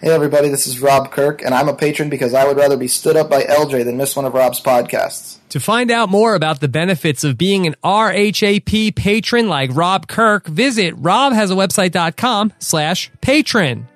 [0.00, 2.88] Hey everybody, this is Rob Kirk, and I'm a patron because I would rather be
[2.88, 5.36] stood up by LJ than miss one of Rob's podcasts.
[5.50, 10.46] To find out more about the benefits of being an RHAP patron like Rob Kirk,
[10.46, 13.88] visit robhasawebsite.com slash patron.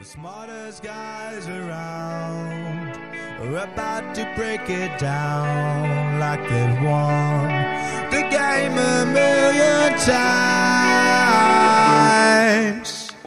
[0.00, 2.94] The smartest guys around
[3.40, 7.48] are about to break it down like they've won
[8.10, 10.56] the game a million times.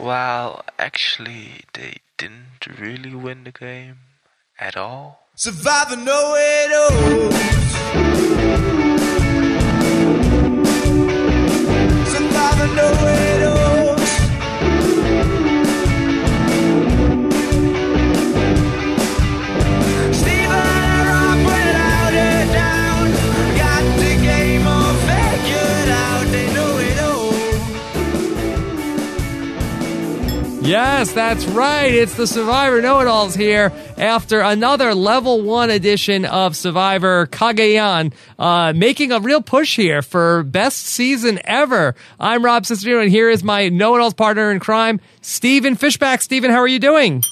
[0.10, 3.98] Well, actually, they didn't really win the game
[4.60, 5.28] at all.
[5.36, 6.72] Survivor know it.
[12.08, 13.69] Survivor know it
[30.70, 31.92] Yes, that's right.
[31.92, 38.14] It's the Survivor Know It Alls here after another level one edition of Survivor Cagayan,
[38.38, 41.96] uh, making a real push here for best season ever.
[42.20, 46.22] I'm Rob Cesternino, and here is my Know It Alls partner in crime, Stephen Fishbach.
[46.22, 47.24] Stephen, how are you doing?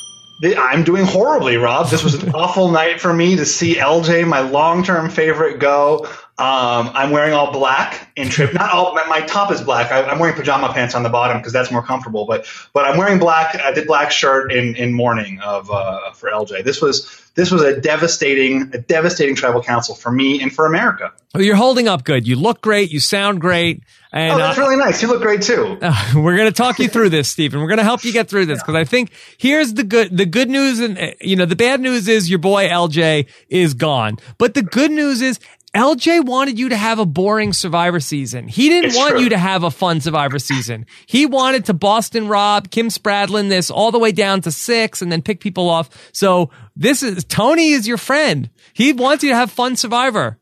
[0.44, 1.92] I'm doing horribly, Rob.
[1.92, 6.10] This was an awful night for me to see LJ, my long-term favorite, go.
[6.40, 8.54] Um, I'm wearing all black in trip.
[8.54, 8.94] Not all.
[8.94, 9.92] My, my top is black.
[9.92, 12.26] I, I'm wearing pajama pants on the bottom because that's more comfortable.
[12.28, 13.56] But but I'm wearing black.
[13.56, 16.64] I did black shirt in in mourning of uh, for LJ.
[16.64, 21.12] This was this was a devastating a devastating tribal council for me and for America.
[21.34, 22.28] Well, you're holding up good.
[22.28, 22.92] You look great.
[22.92, 23.84] You sound great.
[24.12, 25.02] And oh, that's uh, really nice.
[25.02, 25.78] You look great too.
[25.88, 27.62] Uh, we're going to talk you through this, Stephen.
[27.62, 30.26] We're going to help you get through this because I think here's the good, the
[30.26, 34.18] good news and, uh, you know, the bad news is your boy LJ is gone.
[34.38, 35.40] But the good news is
[35.78, 38.48] LJ wanted you to have a boring survivor season.
[38.48, 39.22] He didn't It's want true.
[39.22, 40.86] you to have a fun survivor season.
[41.06, 45.12] He wanted to Boston Rob, Kim Spradlin this all the way down to six and
[45.12, 45.90] then pick people off.
[46.14, 48.50] So this is, Tony is your friend.
[48.74, 50.40] He wants you to have fun survivor.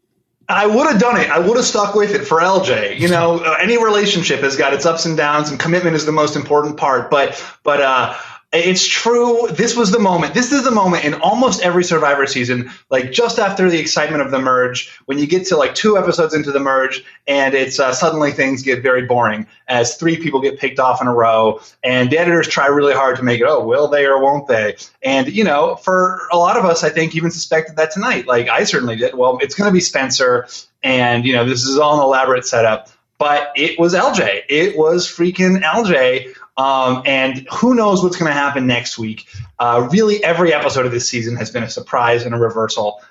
[0.48, 1.30] I would have done it.
[1.30, 3.00] I would have stuck with it for LJ.
[3.00, 6.12] You know, uh, any relationship has got its ups and downs, and commitment is the
[6.12, 7.10] most important part.
[7.10, 8.16] But, but, uh,
[8.58, 9.48] it's true.
[9.52, 10.34] This was the moment.
[10.34, 14.32] This is the moment in almost every Survivor season, like just after the excitement of
[14.32, 17.94] the merge, when you get to like two episodes into the merge, and it's uh,
[17.94, 22.10] suddenly things get very boring as three people get picked off in a row, and
[22.10, 23.48] the editors try really hard to make it.
[23.48, 24.76] Oh, will they or won't they?
[25.02, 28.28] And you know, for a lot of us, I think even suspected that tonight.
[28.28, 29.16] Like I certainly did.
[29.16, 30.48] Well, it's going to be Spencer,
[30.84, 32.90] and you know, this is all an elaborate setup.
[33.18, 34.42] But it was LJ.
[34.50, 36.36] It was freaking LJ.
[36.58, 39.28] Um, and who knows what's going to happen next week?
[39.60, 43.02] Uh, really, every episode of this season has been a surprise and a reversal.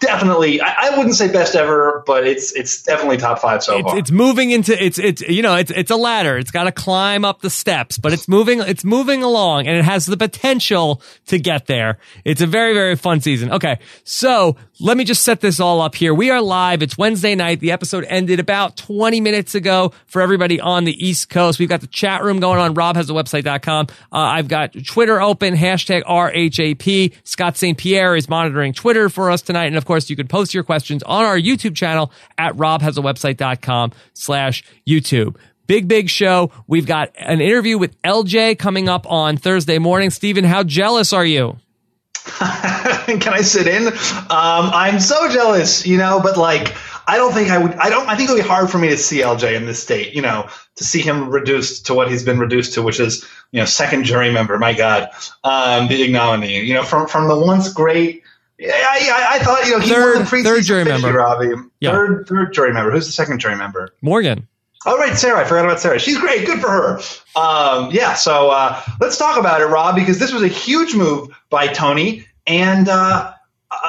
[0.00, 3.88] Definitely, I, I wouldn't say best ever, but it's it's definitely top five so it's,
[3.88, 3.98] far.
[3.98, 6.36] it's moving into it's it's you know it's it's a ladder.
[6.36, 9.84] It's got to climb up the steps, but it's moving it's moving along, and it
[9.84, 11.98] has the potential to get there.
[12.24, 13.52] It's a very very fun season.
[13.52, 16.14] Okay, so let me just set this all up here.
[16.14, 16.82] We are live.
[16.82, 17.60] It's Wednesday night.
[17.60, 21.58] The episode ended about 20 minutes ago for everybody on the East Coast.
[21.58, 22.72] We've got the chat room going on.
[22.72, 23.88] Rob has a website.com.
[24.10, 27.14] Uh, I've got Twitter open, hashtag RHAP.
[27.24, 27.76] Scott St.
[27.76, 29.66] Pierre is monitoring Twitter for us tonight.
[29.66, 34.62] And of course, you can post your questions on our YouTube channel at robhasawebsite.com slash
[34.86, 35.36] YouTube.
[35.66, 36.52] Big, big show.
[36.68, 40.10] We've got an interview with LJ coming up on Thursday morning.
[40.10, 41.58] Stephen, how jealous are you?
[42.24, 43.86] Can I sit in?
[43.86, 43.94] Um,
[44.30, 46.74] I'm so jealous, you know, but like,
[47.06, 48.88] I don't think I would, I don't, I think it would be hard for me
[48.88, 52.22] to see LJ in this state, you know, to see him reduced to what he's
[52.22, 54.58] been reduced to, which is, you know, second jury member.
[54.58, 55.08] My God,
[55.42, 58.22] um, the ignominy, you know, from, from the once great,
[58.62, 61.12] I, I, I thought, you know, he Third- the third jury member.
[61.12, 61.54] Robbie.
[61.80, 61.92] Yeah.
[61.92, 62.90] Third, third jury member.
[62.90, 63.94] Who's the second jury member?
[64.02, 64.46] Morgan.
[64.86, 65.40] Oh, right, Sarah.
[65.40, 65.98] I forgot about Sarah.
[65.98, 66.46] She's great.
[66.46, 67.00] Good for her.
[67.36, 71.28] Um, yeah, so uh, let's talk about it, Rob, because this was a huge move
[71.50, 72.26] by Tony.
[72.46, 73.32] And uh,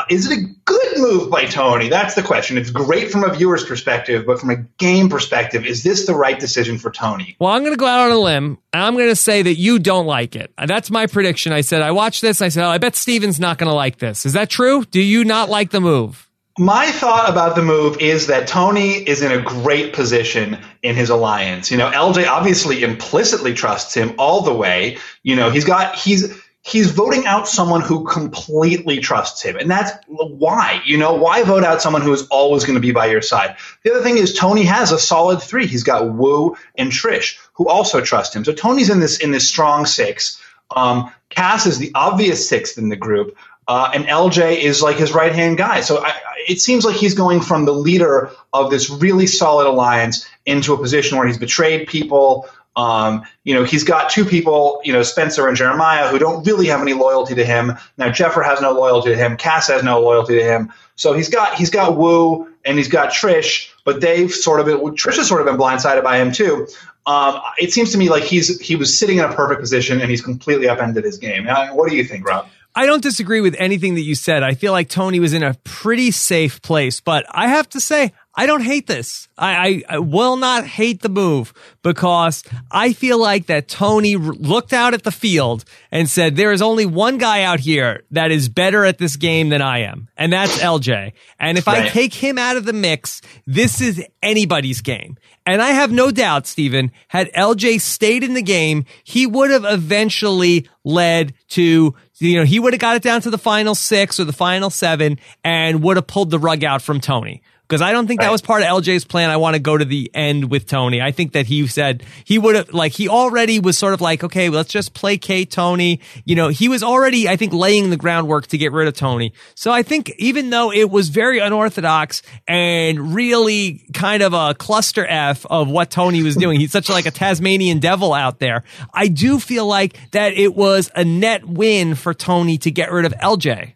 [0.01, 1.89] uh, is it a good move by Tony?
[1.89, 2.57] That's the question.
[2.57, 6.39] It's great from a viewer's perspective, but from a game perspective, is this the right
[6.39, 7.35] decision for Tony?
[7.39, 9.55] Well, I'm going to go out on a limb and I'm going to say that
[9.55, 10.51] you don't like it.
[10.65, 11.53] That's my prediction.
[11.53, 12.41] I said, I watched this.
[12.41, 14.25] I said, oh, I bet Stephen's not going to like this.
[14.25, 14.85] Is that true?
[14.85, 16.27] Do you not like the move?
[16.59, 21.09] My thought about the move is that Tony is in a great position in his
[21.09, 21.71] alliance.
[21.71, 24.97] You know, LJ obviously implicitly trusts him all the way.
[25.23, 29.57] You know, he's got he's he's voting out someone who completely trusts him.
[29.57, 32.91] And that's why, you know, why vote out someone who is always going to be
[32.91, 33.55] by your side?
[33.83, 35.65] The other thing is Tony has a solid three.
[35.65, 38.43] He's got Woo and Trish who also trust him.
[38.43, 40.41] So Tony's in this in this strong six.
[40.75, 43.37] Um, Kass is the obvious sixth in the group.
[43.67, 45.81] Uh, and LJ is like his right hand guy.
[45.81, 46.13] So I,
[46.47, 50.77] it seems like he's going from the leader of this really solid alliance into a
[50.77, 52.49] position where he's betrayed people.
[52.75, 56.67] Um, you know, he's got two people, you know, Spencer and Jeremiah, who don't really
[56.67, 57.73] have any loyalty to him.
[57.97, 59.35] Now, Jefra has no loyalty to him.
[59.37, 60.71] Kass has no loyalty to him.
[60.95, 64.77] So he's got he's got Woo and he's got Trish, but they've sort of been
[64.95, 66.67] Trish has sort of been blindsided by him too.
[67.05, 70.09] Um, it seems to me like he's he was sitting in a perfect position and
[70.09, 71.45] he's completely upended his game.
[71.45, 72.47] Now, what do you think, Rob?
[72.73, 74.43] I don't disagree with anything that you said.
[74.43, 78.13] I feel like Tony was in a pretty safe place, but I have to say,
[78.33, 79.27] I don't hate this.
[79.37, 79.51] I,
[79.89, 84.71] I, I, will not hate the move because I feel like that Tony r- looked
[84.71, 88.47] out at the field and said, there is only one guy out here that is
[88.47, 90.07] better at this game than I am.
[90.15, 91.11] And that's LJ.
[91.39, 91.85] And if right.
[91.85, 95.17] I take him out of the mix, this is anybody's game.
[95.45, 99.65] And I have no doubt, Stephen, had LJ stayed in the game, he would have
[99.65, 104.19] eventually led to you know, he would have got it down to the final six
[104.19, 107.41] or the final seven and would have pulled the rug out from Tony
[107.71, 109.29] because I don't think that was part of LJ's plan.
[109.29, 111.01] I want to go to the end with Tony.
[111.01, 114.25] I think that he said he would have like he already was sort of like,
[114.25, 116.01] okay, let's just placate Tony.
[116.25, 119.31] You know, he was already, I think, laying the groundwork to get rid of Tony.
[119.55, 125.05] So I think even though it was very unorthodox and really kind of a cluster
[125.07, 128.65] F of what Tony was doing, he's such like a Tasmanian devil out there.
[128.93, 133.05] I do feel like that it was a net win for Tony to get rid
[133.05, 133.75] of LJ.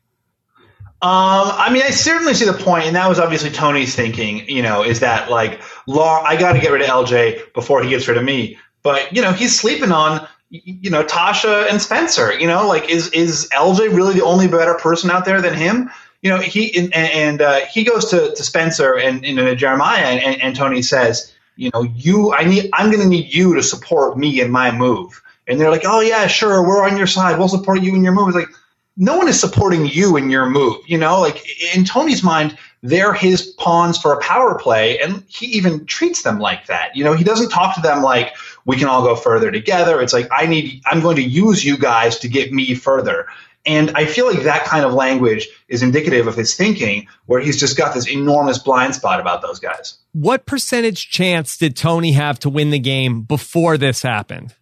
[1.06, 4.50] Um, I mean, I certainly see the point, and that was obviously Tony's thinking.
[4.50, 8.08] You know, is that like, I got to get rid of LJ before he gets
[8.08, 8.58] rid of me.
[8.82, 12.34] But you know, he's sleeping on you know Tasha and Spencer.
[12.34, 15.92] You know, like is is LJ really the only better person out there than him?
[16.24, 20.42] You know, he and, and uh, he goes to, to Spencer and, and Jeremiah, and,
[20.42, 24.18] and Tony says, you know, you, I need, I'm going to need you to support
[24.18, 25.22] me in my move.
[25.48, 27.38] And they're like, oh yeah, sure, we're on your side.
[27.38, 28.30] We'll support you in your move.
[28.30, 28.50] It's like,
[28.98, 30.78] no one is supporting you in your move.
[30.88, 31.46] You know, like
[31.76, 36.40] in Tony's mind, they're his pawns for a power play, and he even treats them
[36.40, 36.96] like that.
[36.96, 40.02] You know, he doesn't talk to them like we can all go further together.
[40.02, 43.28] It's like I need, I'm going to use you guys to get me further.
[43.68, 47.60] And I feel like that kind of language is indicative of his thinking, where he's
[47.60, 49.98] just got this enormous blind spot about those guys.
[50.12, 54.54] What percentage chance did Tony have to win the game before this happened?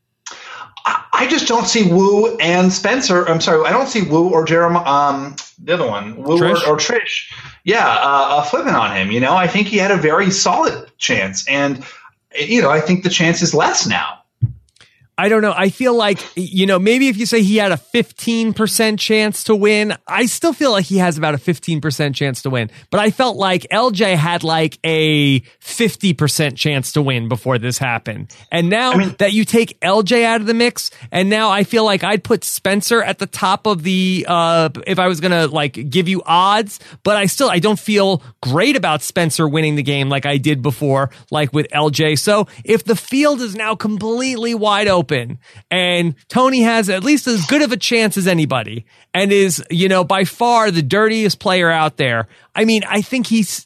[0.85, 3.25] I just don't see Woo and Spencer.
[3.25, 4.85] I'm sorry, I don't see Woo or Jeremiah.
[4.85, 6.67] Um, the other one, Woo Trish?
[6.67, 7.31] Or, or, Trish.
[7.63, 9.11] Yeah, uh, uh, flipping on him.
[9.11, 11.85] You know, I think he had a very solid chance, and
[12.37, 14.22] you know, I think the chance is less now.
[15.15, 15.53] I don't know.
[15.55, 19.55] I feel like, you know, maybe if you say he had a 15% chance to
[19.55, 22.71] win, I still feel like he has about a 15% chance to win.
[22.89, 28.35] But I felt like LJ had like a 50% chance to win before this happened.
[28.51, 31.63] And now I mean, that you take LJ out of the mix, and now I
[31.63, 35.31] feel like I'd put Spencer at the top of the, uh, if I was going
[35.31, 39.75] to like give you odds, but I still, I don't feel great about Spencer winning
[39.75, 42.17] the game like I did before, like with LJ.
[42.17, 45.37] So if the field is now completely wide open, open
[45.69, 49.89] and Tony has at least as good of a chance as anybody and is, you
[49.89, 52.29] know, by far the dirtiest player out there.
[52.55, 53.65] I mean, I think he's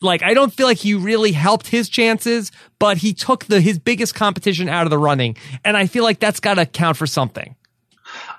[0.00, 3.80] like, I don't feel like he really helped his chances, but he took the, his
[3.80, 5.36] biggest competition out of the running.
[5.64, 7.56] And I feel like that's got to count for something.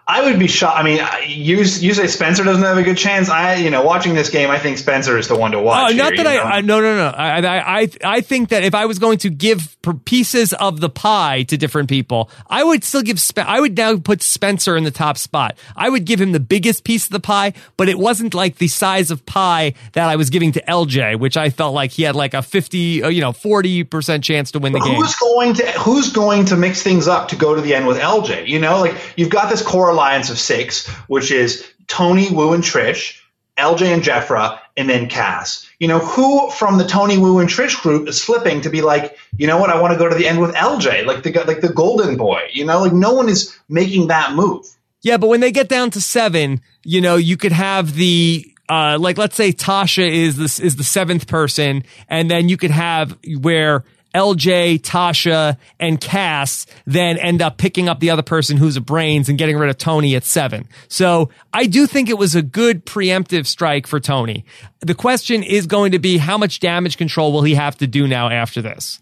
[0.10, 0.80] I would be shocked.
[0.80, 3.30] I mean, you, you say Spencer doesn't have a good chance.
[3.30, 5.94] I, you know, watching this game, I think Spencer is the one to watch.
[5.94, 7.10] Oh, not here, that I, I, no, no, no.
[7.10, 11.44] I, I, I think that if I was going to give pieces of the pie
[11.44, 13.20] to different people, I would still give.
[13.20, 15.60] Spe- I would now put Spencer in the top spot.
[15.76, 18.68] I would give him the biggest piece of the pie, but it wasn't like the
[18.68, 22.16] size of pie that I was giving to LJ, which I felt like he had
[22.16, 24.96] like a fifty, uh, you know, forty percent chance to win the game.
[24.96, 28.00] Who's going to Who's going to mix things up to go to the end with
[28.00, 28.48] LJ?
[28.48, 32.64] You know, like you've got this core alliance of six, which is Tony, Woo, and
[32.64, 33.20] Trish,
[33.58, 35.70] LJ and Jefra, and then Kass.
[35.80, 39.18] You know, who from the Tony, Woo and Trish group is flipping to be like,
[39.38, 41.60] you know what, I want to go to the end with LJ, like the like
[41.60, 42.44] the golden boy.
[42.54, 44.66] You know, like no one is making that move.
[45.02, 48.98] Yeah, but when they get down to seven, you know, you could have the uh,
[49.00, 53.18] like let's say Tasha is this is the seventh person, and then you could have
[53.42, 58.82] where LJ, Tasha, and Kass then end up picking up the other person who's a
[58.82, 60.68] brains and getting rid of Tony at seven.
[60.88, 64.46] So I do think it was a good preemptive strike for Tony.
[64.80, 68.08] The question is going to be how much damage control will he have to do
[68.08, 69.02] now after this?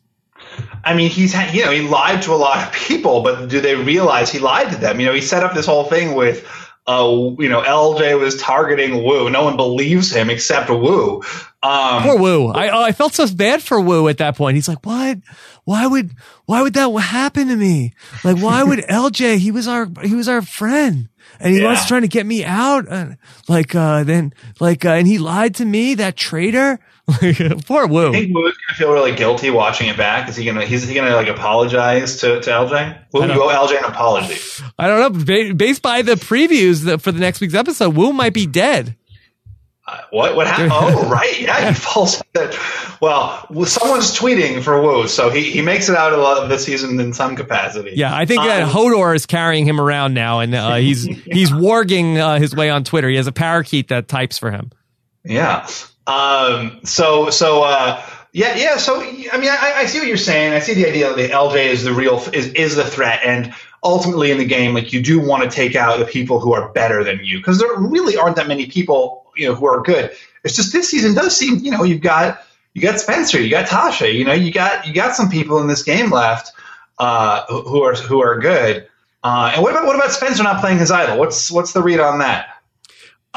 [0.84, 3.76] I mean, he's you know he lied to a lot of people, but do they
[3.76, 5.00] realize he lied to them?
[5.00, 6.46] You know, he set up this whole thing with
[6.88, 9.30] uh, you know, LJ was targeting Woo.
[9.30, 11.22] No one believes him except Woo.
[11.62, 12.48] Um, Poor Woo.
[12.48, 14.56] I oh, I felt so bad for Woo at that point.
[14.56, 15.18] He's like, what?
[15.66, 16.12] Why would
[16.46, 17.94] why would that happen to me?
[18.24, 19.38] Like, why would LJ?
[19.38, 21.10] He was our he was our friend.
[21.40, 21.70] And he Yeah.
[21.70, 22.88] was trying to get me out.
[22.92, 23.08] Uh,
[23.48, 26.80] like, uh, then, like, uh, and he lied to me, that traitor.
[27.66, 28.10] Poor Woo.
[28.10, 30.28] I think Woo's gonna feel really guilty watching it back.
[30.28, 30.66] Is he gonna?
[30.66, 32.98] He's he gonna like apologize to, to LJ?
[33.14, 34.36] Don't- you owe LJ an apology.
[34.78, 35.54] I don't know.
[35.54, 38.98] Based by the previews that for the next week's episode, Woo might be dead.
[39.88, 40.72] Uh, what what happened?
[40.76, 42.22] oh, right, yeah, he falls.
[43.00, 47.14] Well, someone's tweeting for Woo, so he, he makes it out of the season in
[47.14, 47.94] some capacity.
[47.96, 51.52] Yeah, I think that Um, Hodor is carrying him around now, and uh, he's he's
[51.52, 53.08] warging uh, his way on Twitter.
[53.08, 54.72] He has a parakeet that types for him.
[55.24, 55.68] Yeah.
[56.06, 58.02] Um, so, so, uh,
[58.32, 58.78] yeah, yeah.
[58.78, 60.54] So, I mean, I, I see what you're saying.
[60.54, 63.20] I see the idea that LJ is the real, is, is the threat.
[63.26, 63.54] And
[63.84, 66.72] ultimately in the game, like you do want to take out the people who are
[66.72, 70.12] better than you because there really aren't that many people, you know, who are good.
[70.44, 73.68] It's just this season does seem, you know, you've got, you got Spencer, you got
[73.68, 76.52] Tasha, you know, you got, you got some people in this game left,
[77.00, 78.88] uh, who are, who are good.
[79.24, 81.18] Uh, and what about, what about Spencer not playing his idol?
[81.18, 82.50] What's, what's the read on that?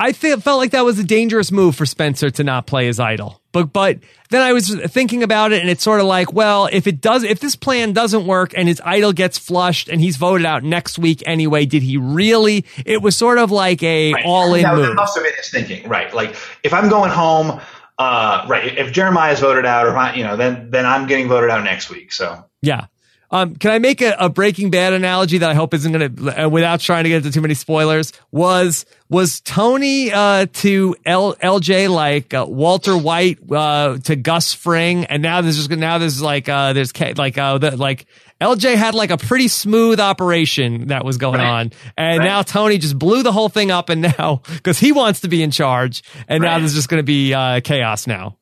[0.01, 2.99] I th- felt like that was a dangerous move for Spencer to not play his
[2.99, 3.41] idol.
[3.53, 3.99] But but
[4.31, 7.23] then I was thinking about it, and it's sort of like, well, if it does,
[7.25, 10.99] if this plan doesn't work, and his idol gets flushed, and he's voted out next
[10.99, 12.65] week anyway, did he really?
[12.87, 14.25] It was sort of like a Right.
[14.25, 14.87] all in move.
[14.87, 16.15] That must have been his thinking, right?
[16.15, 17.61] Like if I'm going home,
[17.99, 18.79] uh, right?
[18.79, 21.63] If Jeremiah's voted out, or if I, you know, then then I'm getting voted out
[21.65, 22.13] next week.
[22.13, 22.87] So Yeah.
[23.33, 26.45] Um, can I make a, a Breaking Bad analogy that I hope isn't going to,
[26.45, 28.13] uh, without trying to get into too many spoilers?
[28.33, 35.05] Was was Tony uh, to L, LJ like uh, Walter White uh, to Gus Fring,
[35.05, 38.07] and now there's just now there's like uh, there's like uh, the, like
[38.41, 41.49] LJ had like a pretty smooth operation that was going Right.
[41.61, 42.25] on, and Right.
[42.25, 45.41] now Tony just blew the whole thing up, and now because he wants to be
[45.43, 48.37] in charge, and now there's just going to be uh, chaos now.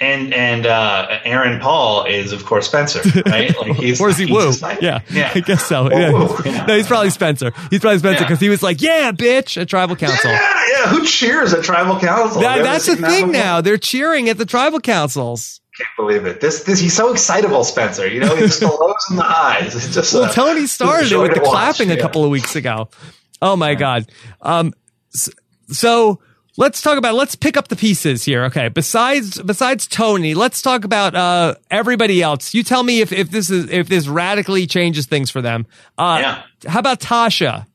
[0.00, 3.54] And and uh, Aaron Paul is of course Spencer, right?
[3.60, 4.50] Like he's Or is he Woo?
[4.62, 5.32] like- Yeah, yeah.
[5.34, 5.90] I guess so.
[5.90, 6.12] Yeah.
[6.12, 6.66] Woo, yeah.
[6.66, 7.52] No, he's probably Spencer.
[7.70, 8.28] He's probably Spencer Yeah.
[8.28, 10.30] because he was like, "Yeah, bitch," at tribal council.
[10.30, 10.86] Yeah, yeah.
[10.88, 12.42] Who cheers at tribal council?
[12.42, 13.60] That- that's the seen that thing now.
[13.60, 15.60] They're cheering at the tribal councils.
[15.78, 16.40] Can't believe it.
[16.40, 18.06] This this he's so excitable, Spencer.
[18.06, 19.74] You know, he's just the lows and the eyes.
[19.74, 21.50] It's just Well, uh, Tony started it with the watch.
[21.50, 22.88] clapping a couple of weeks ago.
[23.42, 24.10] Oh my god.
[24.40, 24.72] Um,
[25.68, 26.20] so
[26.56, 28.44] let's talk about let's pick up the pieces here.
[28.44, 28.68] Okay.
[28.68, 32.54] Besides besides Tony, let's talk about uh everybody else.
[32.54, 35.66] You tell me if if this is if this radically changes things for them.
[35.98, 36.42] Uh, Yeah.
[36.70, 37.66] How about Tasha?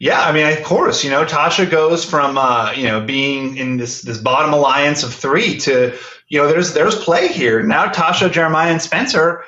[0.00, 3.78] Yeah, I mean, of course, you know, Tasha goes from uh, you know being in
[3.78, 5.96] this this bottom alliance of three to
[6.28, 7.88] you know there's there's play here now.
[7.88, 9.44] Tasha, Jeremiah, and Spencer.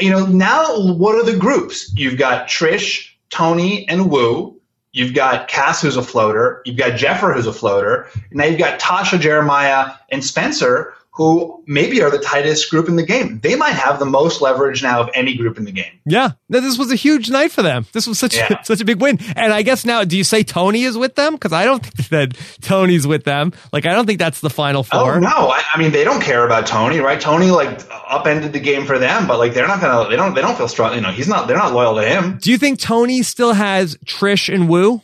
[0.00, 1.92] You know, now what are the groups?
[1.96, 4.60] You've got Trish, Tony, and Woo.
[4.94, 6.62] You've got Kass, who's a floater.
[6.64, 8.08] You've got Jefra, who's a floater.
[8.30, 13.06] Now you've got Tasha, Jeremiah, and Spencer, who maybe are the tightest group in the
[13.06, 13.38] game.
[13.38, 16.00] They might have the most leverage now of any group in the game.
[16.04, 17.86] Yeah, this was a huge night for them.
[17.92, 18.60] This was such Yeah.
[18.64, 19.20] such a big win.
[19.36, 21.34] And I guess now, do you say Tony is with them?
[21.34, 23.52] Because I don't think that Tony's with them.
[23.72, 25.14] Like, I don't think that's the final oh, four.
[25.14, 25.28] Oh no!
[25.28, 27.20] I, I mean, they don't care about Tony, right?
[27.20, 27.80] Tony like
[28.10, 30.68] upended the game for them, but like they're not gonna, they don't, they don't feel
[30.68, 30.94] strong.
[30.94, 32.38] You know, he's not, they're not loyal to him.
[32.38, 35.00] Do you think Tony still has Trish and Woo?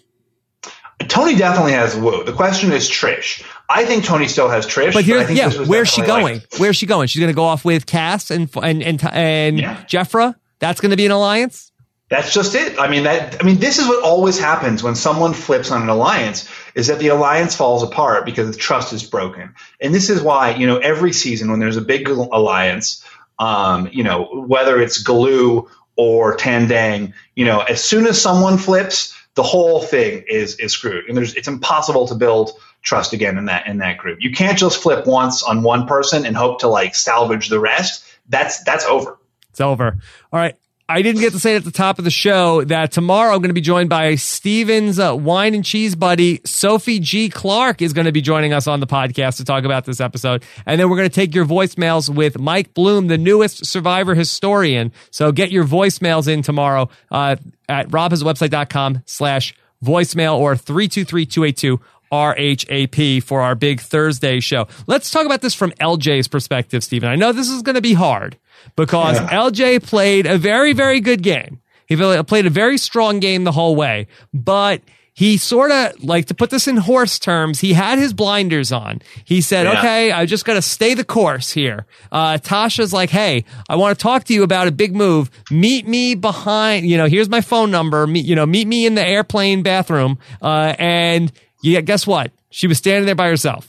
[1.08, 2.24] Tony definitely has Woo.
[2.24, 3.44] The question is Trish.
[3.68, 6.36] I think Tony still has Trish, But here, I think yeah, where's she going?
[6.40, 7.08] like- Where's she going?
[7.08, 9.76] She's going to go off with Kass and and and and Yeah.
[9.88, 10.34] Jefra.
[10.58, 11.72] That's going to be an alliance.
[12.10, 12.78] That's just it.
[12.78, 13.40] I mean that.
[13.40, 16.98] I mean, this is what always happens when someone flips on an alliance: is that
[16.98, 19.54] the alliance falls apart because the trust is broken.
[19.80, 23.04] And this is why you know every season when there's a big alliance,
[23.38, 29.14] um, you know whether it's Galu or Tandang, you know as soon as someone flips,
[29.34, 33.46] the whole thing is is screwed, and there's it's impossible to build trust again in
[33.46, 34.18] that in that group.
[34.20, 38.04] You can't just flip once on one person and hope to like salvage the rest.
[38.28, 39.18] That's that's over.
[39.50, 39.98] It's over.
[40.32, 40.56] All right.
[40.90, 43.38] I didn't get to say it at the top of the show that tomorrow I'm
[43.38, 47.28] going to be joined by Stephen's uh, wine and cheese buddy, Sophie G.
[47.28, 50.42] Clarke, is going to be joining us on the podcast to talk about this episode.
[50.66, 54.90] And then we're going to take your voicemails with Mike Bloom, the newest survivor historian.
[55.12, 57.36] So get your voicemails in tomorrow uh,
[57.68, 59.54] at robhasawebsite.com slash
[59.84, 61.78] voicemail or 323-282
[62.10, 64.66] RHAP for our big Thursday show.
[64.88, 67.08] Let's talk about this from LJ's perspective, Stephen.
[67.08, 68.36] I know this is going to be hard
[68.76, 71.60] because LJ played a very, very good game.
[71.86, 74.80] He played a very strong game the whole way, but
[75.12, 77.60] he sort of like to put this in horse terms.
[77.60, 79.02] He had his blinders on.
[79.24, 79.78] He said, Yeah.
[79.78, 81.86] okay, I just got to stay the course here.
[82.12, 85.30] Uh, Tasha's like, Hey, I want to talk to you about a big move.
[85.50, 88.06] Meet me behind, you know, here's my phone number.
[88.06, 90.18] Meet, you know, meet me in the airplane bathroom.
[90.40, 92.30] Uh, and yeah, guess what?
[92.50, 93.68] She was standing there by herself.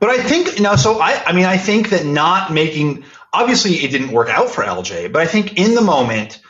[0.00, 3.90] But I think now, so I, I mean, I think that not making obviously it
[3.90, 6.40] didn't work out for LJ, but I think in the moment,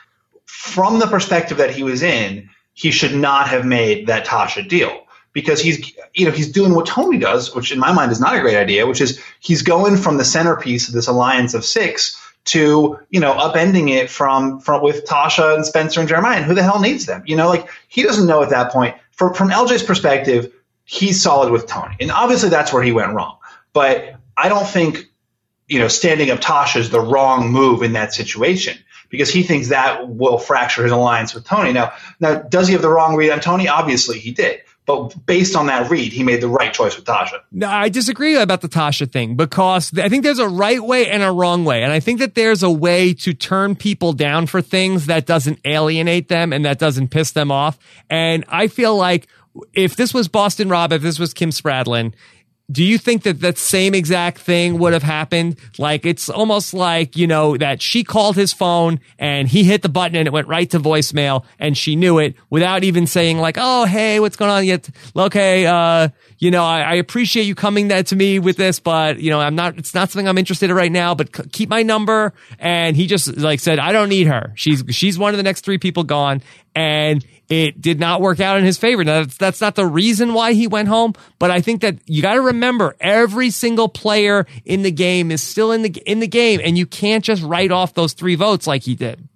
[0.44, 5.06] from the perspective that he was in, he should not have made that Tasha deal
[5.32, 8.36] because he's you know he's doing what Tony does, which in my mind is not
[8.36, 12.18] a great idea, which is he's going from the centerpiece of this alliance of six
[12.44, 16.38] to you know upending it from from with Tasha and Spencer and Jeremiah.
[16.38, 17.22] And who the hell needs them?
[17.26, 18.96] You know, like he doesn't know at that point.
[19.12, 20.52] From from LJ's perspective,
[20.84, 23.38] he's solid with Tony, and obviously that's where he went wrong.
[23.72, 25.06] But I don't think
[25.68, 28.76] you know standing up Tasha is the wrong move in that situation
[29.12, 31.72] because he thinks that will fracture his alliance with Tony.
[31.72, 33.68] Now, now does he have the wrong read on Tony?
[33.68, 34.62] Obviously, he did.
[34.84, 37.40] But based on that read, he made the right choice with Tasha.
[37.52, 41.22] No, I disagree about the Tasha thing because I think there's a right way and
[41.22, 41.84] a wrong way.
[41.84, 45.60] And I think that there's a way to turn people down for things that doesn't
[45.64, 47.78] alienate them and that doesn't piss them off.
[48.10, 49.28] And I feel like
[49.72, 52.12] if this was Boston Rob, if this was Kim Spradlin,
[52.72, 55.58] do you think that that same exact thing would have happened?
[55.78, 59.88] Like it's almost like, you know, that she called his phone and he hit the
[59.88, 63.56] button and it went right to voicemail and she knew it without even saying like,
[63.58, 64.64] Oh, hey, what's going on?
[64.64, 65.66] Yet, okay.
[65.66, 69.30] Uh, you know, I, I appreciate you coming that to me with this, but you
[69.30, 71.82] know, I'm not, it's not something I'm interested in right now, but c- keep my
[71.82, 72.32] number.
[72.58, 74.52] And he just like said, I don't need her.
[74.56, 76.42] She's, she's one of the next three people gone.
[76.74, 79.04] And it did not work out in his favor.
[79.04, 82.22] Now, that's, that's not the reason why he went home, but I think that you
[82.22, 86.26] got to remember every single player in the game is still in the, in the
[86.26, 89.28] game and you can't just write off those three votes like he did.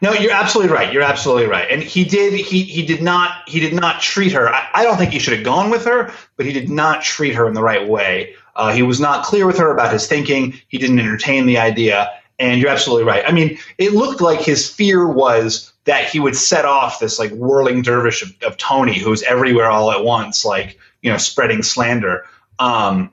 [0.00, 0.92] No, you're absolutely right.
[0.92, 1.68] You're absolutely right.
[1.70, 4.48] And he did he he did not he did not treat her.
[4.48, 7.34] I, I don't think he should have gone with her, but he did not treat
[7.34, 8.34] her in the right way.
[8.54, 10.60] Uh, he was not clear with her about his thinking.
[10.68, 12.12] He didn't entertain the idea.
[12.38, 13.24] And you're absolutely right.
[13.26, 17.32] I mean, it looked like his fear was that he would set off this like
[17.32, 22.24] whirling dervish of, of Tony, who's everywhere all at once, like you know, spreading slander.
[22.60, 23.10] Um,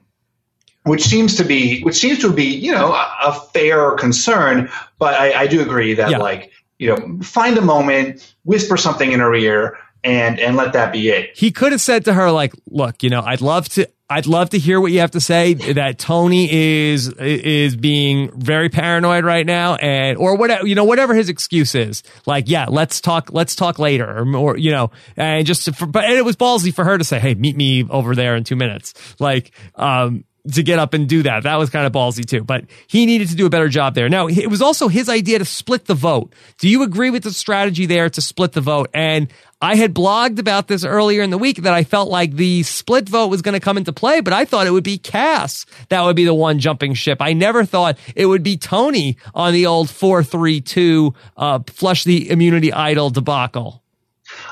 [0.84, 5.16] which seems to be which seems to be you know a, a fair concern, but
[5.16, 6.18] I, I do agree that Yeah.
[6.20, 10.92] like you know find a moment, whisper something in her ear, and and let that
[10.94, 11.32] be it.
[11.36, 14.50] he could have said to her like look you know i'd love to i'd love
[14.50, 19.46] to hear what you have to say that tony is is being very paranoid right
[19.46, 22.04] now and or whatever you know whatever his excuse is.
[22.26, 26.06] Like yeah let's talk let's talk later or, or you know and just for, but
[26.06, 28.56] and it was ballsy for her to say hey meet me over there in two
[28.56, 28.94] minutes.
[29.20, 31.44] Like um to get up and do that.
[31.44, 34.10] That was kind of ballsy too, but he needed to do a better job there.
[34.10, 36.34] Now, it was also his idea to split the vote.
[36.60, 38.90] Do you agree with the strategy there to split the vote?
[38.94, 39.32] And
[39.62, 43.08] I had blogged about this earlier in the week that I felt like the split
[43.10, 46.02] vote was going to come into play, but I thought it would be Kass that
[46.02, 47.22] would be the one jumping ship.
[47.22, 52.72] I never thought it would be Tony on the old 4-3-2 uh, flush the immunity
[52.74, 53.82] idol debacle.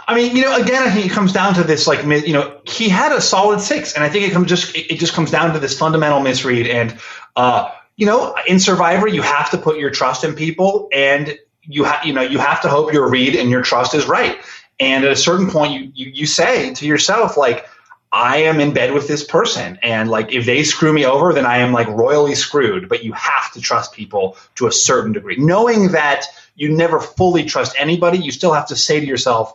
[0.08, 2.60] I mean, you know, again, I think it comes down to this, like, you know,
[2.66, 5.54] he had a solid six, and I think it comes just it just comes down
[5.54, 6.68] to this fundamental misread.
[6.68, 7.00] And,
[7.36, 11.86] uh, you know, in Survivor, you have to put your trust in people, and you
[11.86, 14.38] have, you know, you have to hope your read and your trust is right.
[14.80, 17.66] And at a certain point, you you, you say to yourself, like,
[18.12, 21.46] I am in bed with this person, and like, if they screw me over, then
[21.46, 22.90] I am like royally screwed.
[22.90, 27.46] But you have to trust people to a certain degree, knowing that you never fully
[27.46, 28.18] trust anybody.
[28.18, 29.54] You still have to say to yourself.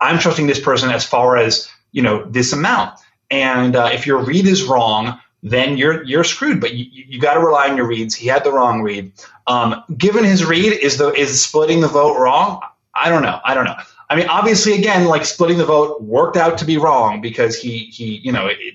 [0.00, 2.98] I'm trusting this person as far as you know this amount.
[3.30, 6.60] And uh, if your read is wrong, then you're you're screwed.
[6.60, 8.14] But you, you got to rely on your reads.
[8.14, 9.12] He had the wrong read.
[9.46, 12.60] Um, given his read, is the is splitting the vote wrong?
[12.94, 13.40] I don't know.
[13.44, 13.76] I don't know.
[14.10, 17.84] I mean, obviously, again, like splitting the vote worked out to be wrong because he
[17.86, 18.74] he you know it, it,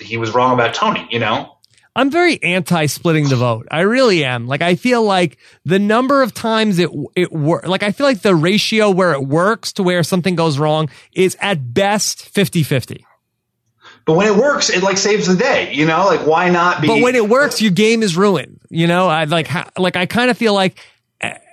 [0.00, 1.06] he was wrong about Tony.
[1.10, 1.56] You know.
[1.96, 3.66] I'm very anti splitting the vote.
[3.70, 4.46] I really am.
[4.46, 8.22] Like I feel like the number of times it it work like I feel like
[8.22, 13.04] the ratio where it works to where something goes wrong is at best 50-50.
[14.06, 15.72] But when it works, it like saves the day.
[15.74, 16.86] You know, like why not be?
[16.88, 18.60] But when it works, your game is ruined.
[18.70, 20.78] You know, I like how, like I kind of feel like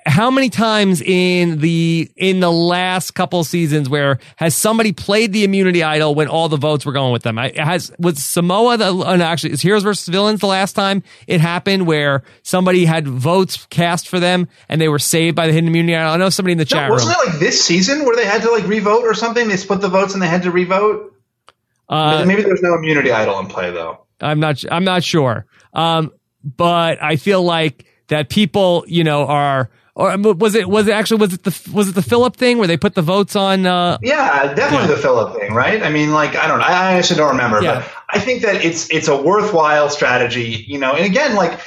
[0.07, 5.43] how many times in the in the last couple seasons where has somebody played the
[5.43, 7.37] immunity idol when all the votes were going with them?
[7.37, 11.03] I, has was Samoa the oh, no, actually is Heroes versus Villains the last time
[11.27, 15.53] it happened where somebody had votes cast for them and they were saved by the
[15.53, 16.13] hidden immunity idol?
[16.13, 16.91] I know somebody in the No, chat room.
[16.93, 19.47] wasn't it like this season where they had to like revote or something?
[19.47, 21.13] They split the votes and they had to revote.
[21.89, 24.05] Uh, Maybe there's no immunity idol in play though.
[24.21, 24.63] I'm not.
[24.71, 25.45] I'm not sure.
[25.73, 26.11] Um,
[26.43, 29.69] but I feel like that people, you know, are.
[29.99, 30.69] Or was it?
[30.69, 31.21] Was it actually?
[31.21, 31.71] Was it the?
[31.73, 33.65] Was it the Philip thing where they put the votes on?
[33.65, 35.81] Uh, Yeah, definitely the Philip thing, right?
[35.81, 37.79] I mean, like I don't know, I, I actually don't remember, Yeah.
[37.79, 40.93] but I think that it's it's a worthwhile strategy, you know.
[40.93, 41.59] And again, like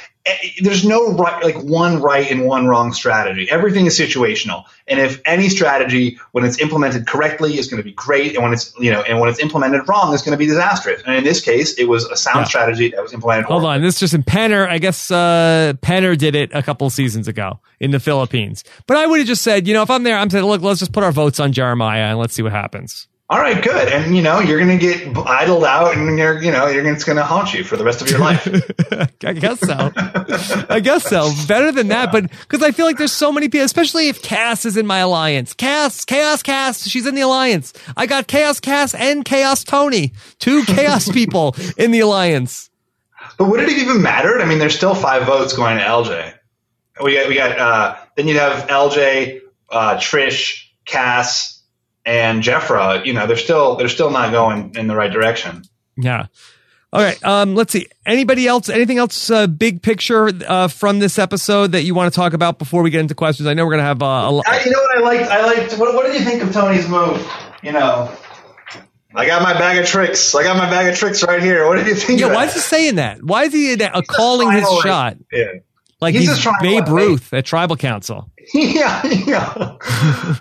[0.61, 3.49] there's no right, like one right and one wrong strategy.
[3.49, 7.93] Everything is situational, and if any strategy, when it's implemented correctly, is going to be
[7.93, 10.45] great, and when it's you know, and when it's implemented wrong, is going to be
[10.45, 11.01] disastrous.
[11.05, 12.43] And in this case, it was a sound Yeah.
[12.45, 13.45] strategy that was implemented.
[13.45, 13.75] Hold horribly.
[13.77, 14.67] on, this is just in Penner.
[14.67, 18.63] I guess uh, Penner did it a couple seasons ago in the Philippines.
[18.87, 20.79] But I would have just said, you know, if I'm there, I'm saying, look, let's
[20.79, 23.07] just put our votes on Jeremiah and let's see what happens.
[23.31, 23.87] All right, good.
[23.87, 26.95] And you know, you're going to get idled out, and you're you know, you're gonna,
[26.95, 28.45] it's going to haunt you for the rest of your life.
[29.23, 29.89] I guess so.
[30.69, 31.31] I guess so.
[31.47, 34.65] Better than that, but because I feel like there's so many people, especially if Kass
[34.65, 35.53] is in my alliance.
[35.53, 37.71] Kass, Chaos Kass, she's in the alliance.
[37.95, 42.69] I got Chaos Kass and Chaos Tony, two Chaos people in the alliance.
[43.37, 44.41] But would it have even mattered?
[44.41, 46.33] I mean, there's still five votes going to LJ.
[47.01, 49.39] We got, we got, uh, then you'd have LJ,
[49.69, 51.60] uh, Trish, Kass,
[52.05, 53.05] and Jefra.
[53.05, 55.63] You know, they're still, they're still not going in the right direction.
[55.97, 56.27] Yeah.
[56.93, 57.23] All right.
[57.23, 57.87] Um, let's see.
[58.05, 58.67] Anybody else?
[58.67, 59.29] Anything else?
[59.29, 62.89] Uh, big picture uh, from this episode that you want to talk about before we
[62.89, 63.47] get into questions?
[63.47, 64.31] I know we're gonna have uh, a.
[64.31, 65.31] lo- I, you know what I liked?
[65.31, 67.25] I liked, what, what did you think of Tony's move?
[67.63, 68.13] You know,
[69.15, 70.35] I got my bag of tricks.
[70.35, 71.65] I got my bag of tricks right here.
[71.65, 72.25] What did you think Yeah.
[72.27, 72.55] of Why that?
[72.57, 73.23] is he saying that?
[73.23, 75.45] Why is he uh, calling his trying to, like- shot Yeah.
[76.01, 78.29] Like He's he's, just trying to, Babe like, Ruth at Tribal Council?
[78.53, 79.77] yeah, yeah.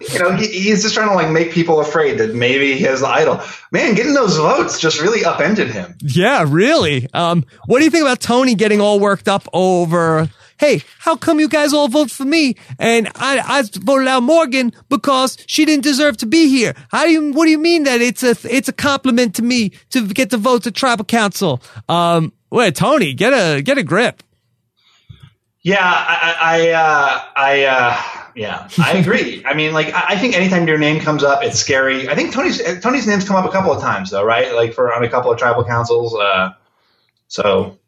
[0.01, 3.01] you know, he, he's just trying to like make people afraid that maybe he has
[3.01, 3.41] the idol.
[3.71, 5.97] Man, getting those votes just really upended him.
[6.01, 7.09] Yeah, really.
[7.13, 10.31] Um, what do you think about Tony getting all worked up over?
[10.59, 14.73] Hey, how come you guys all vote for me and I, I voted out Morgan
[14.89, 16.75] because she didn't deserve to be here?
[16.91, 17.33] How do you?
[17.33, 20.37] What do you mean that it's a it's a compliment to me to get the
[20.37, 21.63] votes at tribal council?
[21.89, 24.23] Um, wait, Tony, get a get a grip.
[25.63, 28.03] Yeah, I, I, uh, I, uh,
[28.35, 29.45] yeah, I agree.
[29.47, 32.09] I mean, like, I I think anytime your name comes up, it's scary.
[32.09, 34.55] I think Tony's Tony's name's come up a couple of times though, right?
[34.55, 36.15] Like for on a couple of tribal councils.
[36.15, 36.53] Uh,
[37.29, 37.79] so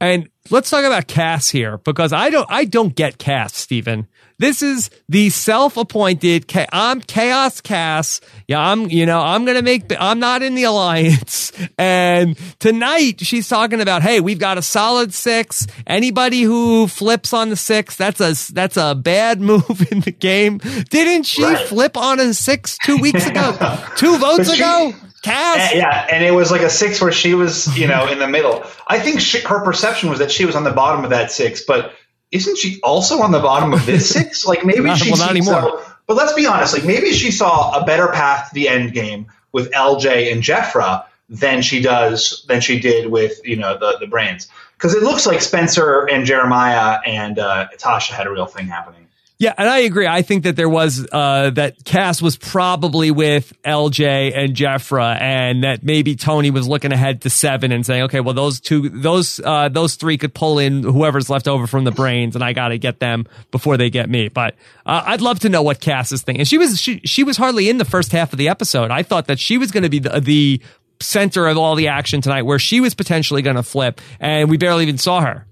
[0.00, 4.06] And let's talk about Kass here because I don't I don't get Kass, Stephen.
[4.38, 8.20] This is the self-appointed Cha- I'm Chaos Kass.
[8.46, 11.52] Yeah, I'm you know, I'm to make I'm not in the alliance.
[11.78, 15.66] And tonight she's talking about, "Hey, we've got a solid 6.
[15.86, 20.58] Anybody who flips on the 6, that's a that's a bad move in the game."
[20.90, 21.66] Didn't she Right.
[21.66, 23.52] flip on a 6 2 weeks ago?
[23.96, 24.92] 2 votes she- ago?
[25.22, 25.70] Kass?
[25.72, 28.28] And- yeah, and it was like a six where she was, you know, in the
[28.28, 28.62] middle.
[28.86, 31.62] I think she, her perception was that she was on the bottom of that six,
[31.66, 31.92] but
[32.32, 34.46] isn't she also on the bottom of this six?
[34.46, 35.62] Like maybe Not- she well, not anymore.
[35.62, 38.92] so- but let's be honest, like maybe she saw a better path to the end
[38.92, 43.96] game with LJ and Jefra than she does than she did with you know the
[43.98, 48.46] the brains because it looks like Spencer and Jeremiah and uh, Tasha had a real
[48.46, 49.05] thing happening.
[49.38, 50.06] Yeah, and I agree.
[50.06, 55.62] I think that there was uh, that Kass was probably with LJ and Jefra, and
[55.62, 59.38] that maybe Tony was looking ahead to seven and saying, "Okay, well those two, those
[59.44, 62.68] uh, those three could pull in whoever's left over from the brains, and I got
[62.68, 64.54] to get them before they get me." But
[64.86, 66.38] uh, I'd love to know what Kass's thing.
[66.38, 68.90] And she was she she was hardly in the first half of the episode.
[68.90, 70.62] I thought that she was going to be the, the
[70.98, 74.56] center of all the action tonight, where she was potentially going to flip, and we
[74.56, 75.46] barely even saw her.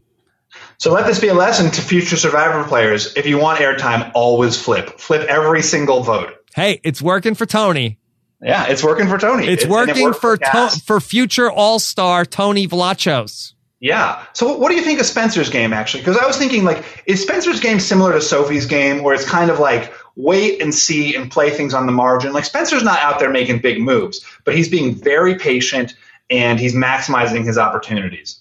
[0.78, 3.14] So let this be a lesson to future Survivor players.
[3.16, 4.98] If you want airtime, always flip.
[5.00, 6.34] Flip every single vote.
[6.54, 7.98] Hey, it's working for Tony.
[8.42, 9.46] Yeah, it's working for Tony.
[9.48, 13.52] It's It- and it working for to- for future All Star Tony Vlachos.
[13.80, 14.22] Yeah.
[14.32, 16.00] So what do you think of Spencer's game actually?
[16.02, 19.50] Because I was thinking like, is Spencer's game similar to Sophie's game, where it's kind
[19.50, 22.32] of like wait and see and play things on the margin?
[22.32, 25.94] Like Spencer's not out there making big moves, but he's being very patient
[26.30, 28.40] and he's maximizing his opportunities.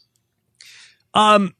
[1.13, 1.54] Um,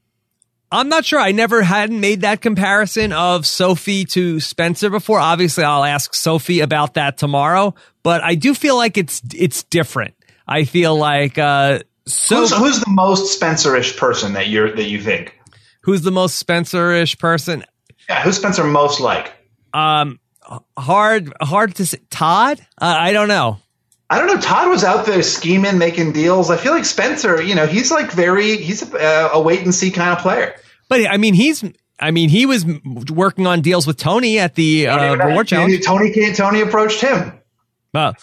[0.74, 1.20] I'm not sure.
[1.20, 5.20] I never hadn't made that comparison of Sophie to Spencer before.
[5.20, 7.76] Obviously, I'll ask Sophie about that tomorrow.
[8.02, 10.16] But I do feel like it's it's different.
[10.48, 15.00] I feel like uh, so Who's, who's the most Spencer-ish person that you're that you
[15.00, 15.40] think?
[15.82, 17.64] who's the most Spencer-ish person?
[18.10, 19.32] Yeah, who's Spencer most like?
[19.74, 20.20] Um,
[20.78, 22.00] hard hard to say.
[22.10, 22.60] Todd?
[22.82, 23.60] Uh, I don't know.
[24.10, 24.42] I don't know.
[24.42, 26.52] Todd was out there scheming, making deals.
[26.52, 29.92] I feel like Spencer, you know, he's like very, he's a, a wait and see
[29.92, 30.56] kind of player.
[30.94, 31.64] But I mean, he's.
[32.00, 32.66] I mean, he was
[33.10, 35.86] working on deals with Tony at the uh, reward challenge.
[35.86, 37.40] Tony, Tony, Tony approached him.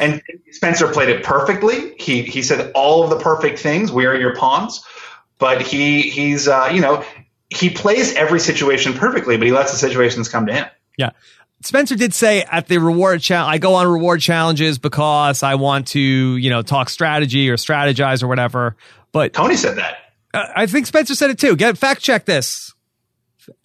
[0.01, 1.95] And Spencer played it perfectly.
[1.99, 3.91] He he said all of the perfect things.
[3.91, 4.85] We are your pawns.
[5.39, 7.05] But he he's uh, you know
[7.49, 10.67] he plays every situation perfectly, but he lets the situations come to him.
[10.99, 11.11] Yeah.
[11.63, 15.89] Spencer did say at the reward challenge, I go on reward challenges because I want
[15.89, 18.77] to, you know, talk strategy or strategize or whatever.
[19.13, 19.99] But Tony said that.
[20.33, 21.57] Uh, I think Spencer said it too.
[21.57, 22.75] Get fact check this.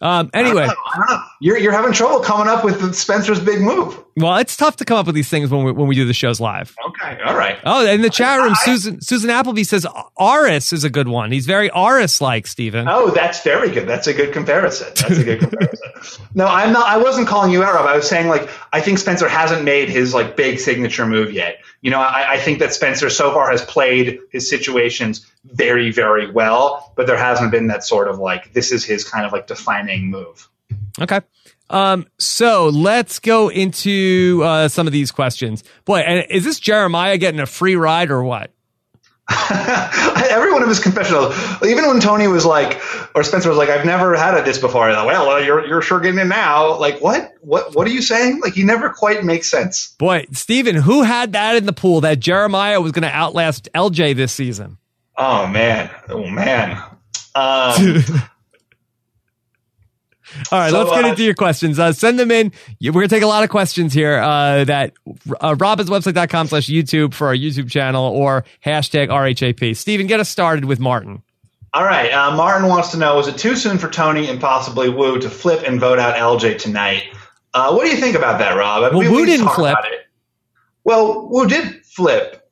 [0.02, 1.24] Um, anyway, I don't know.
[1.42, 4.04] You're you're having trouble coming up with Spencer's big move.
[4.18, 6.14] well, it's tough to come up with these things when we when we do the
[6.14, 6.76] shows live.
[6.88, 7.60] Okay, all right.
[7.66, 9.86] Oh, in the chat room, I- Susan Susan Appleby says
[10.18, 11.32] Aras is a good one.
[11.32, 12.88] He's very Aras like, Stephen.
[12.88, 13.88] Oh, that's very good.
[13.88, 14.88] That's a good comparison.
[14.96, 16.26] That's a good comparison.
[16.34, 16.88] no, I'm not.
[16.88, 17.76] I wasn't calling you out.
[17.76, 17.86] Rob.
[17.86, 21.58] I was saying like I think Spencer hasn't made his like big signature move yet.
[21.82, 26.30] You know, I, I think that Spencer so far has played his situations very, very
[26.30, 29.48] well, but there hasn't been that sort of like this is his kind of like
[29.48, 30.50] defining move.
[31.00, 31.22] Okay.
[31.70, 35.64] Um, so let's go into uh, some of these questions.
[35.84, 38.52] Boy, and is this Jeremiah getting a free ride or what?
[40.30, 42.80] Every one of his confessionals, even when Tony was like,
[43.16, 46.00] or Spencer was like, "I've never had this before." Like, well, uh, you're you're sure
[46.00, 46.78] getting it now.
[46.78, 47.34] Like, what?
[47.42, 47.74] What?
[47.76, 48.42] What are you saying?
[48.42, 49.96] Like, he never quite makes sense.
[49.98, 54.16] Boy, Stephen, who had that in the pool that Jeremiah was going to outlast LJ
[54.16, 54.78] this season?
[55.18, 56.72] Oh man, oh man.
[57.36, 58.04] Um,
[60.52, 61.80] All right, So, let's get uh, into your questions.
[61.80, 62.52] Uh, send them in.
[62.82, 64.94] We're going to take a lot of questions here uh, that
[65.40, 69.78] uh, robhasawebsite.com slash YouTube for our YouTube channel or hashtag RHAP.
[69.78, 71.22] Stephen, get us started with Martin.
[71.74, 74.90] all right, uh, Martin wants to know: Is it too soon for Tony and possibly
[74.90, 77.04] Woo to flip and vote out LJ tonight?
[77.54, 78.84] Uh, what do you think about that, Rob?
[78.84, 79.78] I Well, mean, Woo we didn't flip.
[80.84, 82.50] Well, Woo did flip.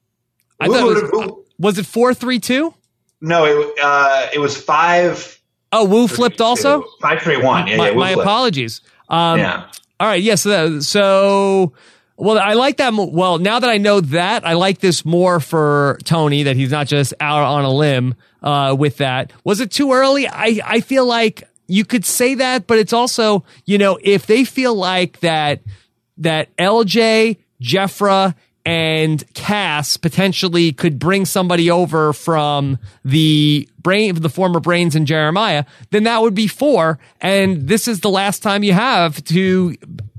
[0.62, 2.74] I Woo thought it was, Woo- was it 432?
[3.22, 5.40] no, it uh, it was five.
[5.72, 6.84] Oh, Woo flipped also?
[7.02, 7.66] Five three one.
[7.68, 8.82] Yeah, my yeah, my apologies.
[9.10, 9.66] Um, Yeah.
[10.00, 10.22] All right.
[10.22, 10.46] Yes.
[10.46, 11.74] Yeah, so, so,
[12.18, 12.94] well, I like that.
[12.94, 16.72] mo- Well, now that I know that, I like this more for Tony that he's
[16.72, 19.32] not just out on a limb uh, with that.
[19.44, 20.28] Was it too early?
[20.28, 24.44] I, I feel like you could say that, but it's also, you know, if they
[24.44, 25.62] feel like that,
[26.18, 34.60] that LJ, Jefra, and Kass potentially could bring somebody over from the brain, the former
[34.60, 37.00] brains and Jeremiah, then that would be four.
[37.20, 39.76] And this is the last time you have to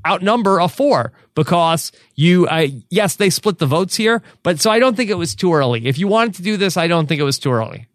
[0.06, 4.78] outnumber a four because you, uh, yes, they split the votes here, but so I
[4.78, 5.86] don't think it was too early.
[5.86, 7.86] If you wanted to do this, I don't think it was too early.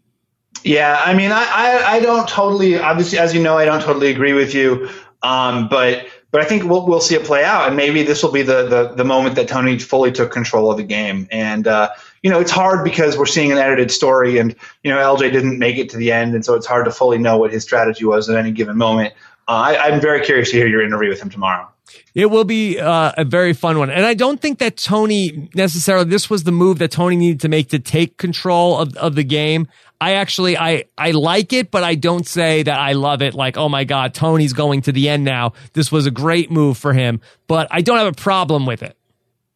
[0.64, 4.10] Yeah, I mean, I, I, I don't totally, obviously, as you know, I don't totally
[4.10, 4.90] agree with you.
[5.22, 7.68] Um, but, but I think we'll, we'll see it play out.
[7.68, 10.78] And maybe this will be the, the, the moment that Tony fully took control of
[10.78, 11.28] the game.
[11.32, 11.90] And, uh,
[12.22, 15.58] you know, it's hard because we're seeing an edited story and, you know, LJ didn't
[15.58, 16.36] make it to the end.
[16.36, 19.14] And so it's hard to fully know what his strategy was at any given moment.
[19.48, 21.68] Uh, I, I'm very curious to hear your interview with him tomorrow.
[22.14, 23.90] It will be uh, a very fun one.
[23.90, 27.50] And I don't think that Tony necessarily, this was the move that Tony needed to
[27.50, 29.68] make to take control of, of the game.
[30.02, 33.34] I actually, I, I like it, but I don't say that I love it.
[33.34, 35.54] Like, oh my God, Tony's going to the end now.
[35.74, 38.98] This was a great move for him, but I don't have a problem with it.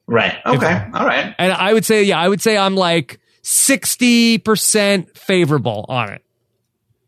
[0.06, 0.36] Right.
[0.45, 0.88] Okay.
[0.93, 1.34] All right.
[1.38, 6.23] And I would say, yeah, I would say I'm like 60% favorable on it.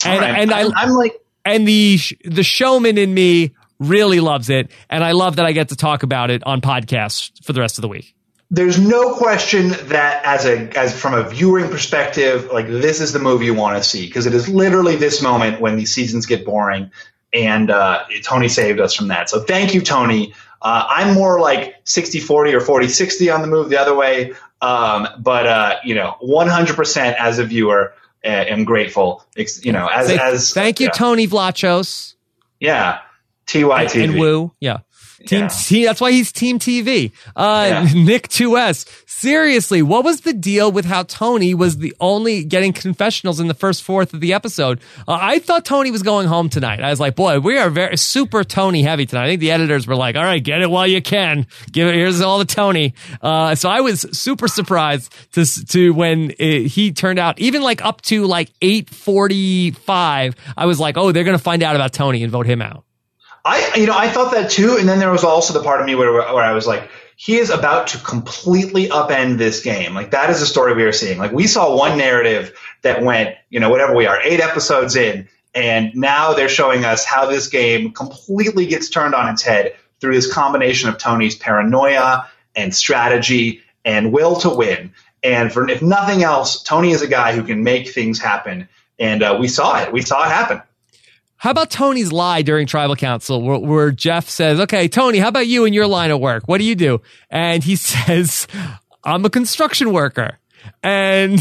[0.06, 0.39] And, right.
[0.39, 5.04] and I, I'm, I'm like, and the the showman in me really loves it, and
[5.04, 7.84] I love that I get to talk about it on podcasts for the rest of
[7.84, 8.14] the week.
[8.52, 13.20] There's no question that as a as from a viewing perspective, like this is the
[13.20, 16.46] movie you want to see because it is literally this moment when these seasons get
[16.46, 16.92] boring,
[17.34, 19.30] and uh, Tony saved us from that.
[19.30, 20.34] So thank you, Tony.
[20.62, 25.46] Uh, I'm more like 60-40 or 40-60 on the move the other way, um, but
[25.46, 29.24] uh, you know, 100% as a viewer, uh, am grateful.
[29.36, 32.16] You know, as Say- as thank you, yeah, Tony Vlachos
[32.60, 33.00] Yeah,
[33.48, 34.04] TYTV.
[34.04, 34.54] and Woo.
[34.60, 34.80] Yeah.
[35.28, 35.48] Team Yeah.
[35.48, 37.12] T, that's why he's Team TV.
[37.36, 37.94] Uh, Yeah.
[38.04, 38.86] Nick 2S.
[39.08, 43.54] Seriously, what was the deal with how Tony was the only getting confessionals in the
[43.54, 44.80] first fourth of the episode?
[45.08, 46.82] Uh, I thought Tony was going home tonight.
[46.82, 49.24] I was like, boy, we are very super Tony heavy tonight.
[49.26, 51.48] I think the editors were like, all right, get it while you can.
[51.72, 51.96] Give it.
[51.96, 52.94] Here's all the Tony.
[53.22, 57.84] Uh, so I was super surprised to to when it, he turned out even like
[57.84, 60.36] up to like 845.
[60.58, 62.84] I was like, oh, they're going to find out about Tony and vote him out.
[63.46, 65.86] I, you know, I thought that too, and then there was also the part of
[65.86, 69.94] me where, where I was like, he is about to completely upend this game.
[69.94, 71.20] Like that is the story we are seeing.
[71.20, 75.30] Like we saw one narrative that went, you know, whatever we are, eight episodes in,
[75.54, 80.16] and now they're showing us how this game completely gets turned on its head through
[80.16, 84.92] this combination of Tony's paranoia and strategy and will to win.
[85.24, 88.68] And for if nothing else, Tony is a guy who can make things happen,
[89.00, 89.94] and uh, we saw it.
[89.94, 90.62] We saw it happen.
[91.38, 95.48] How about Tony's lie during tribal council where, where Jeff says, okay, Tony, how about
[95.48, 96.48] you in your line of work?
[96.48, 97.02] What do you do?
[97.30, 98.48] And he says,
[99.04, 100.38] I'm a construction worker.
[100.82, 101.34] And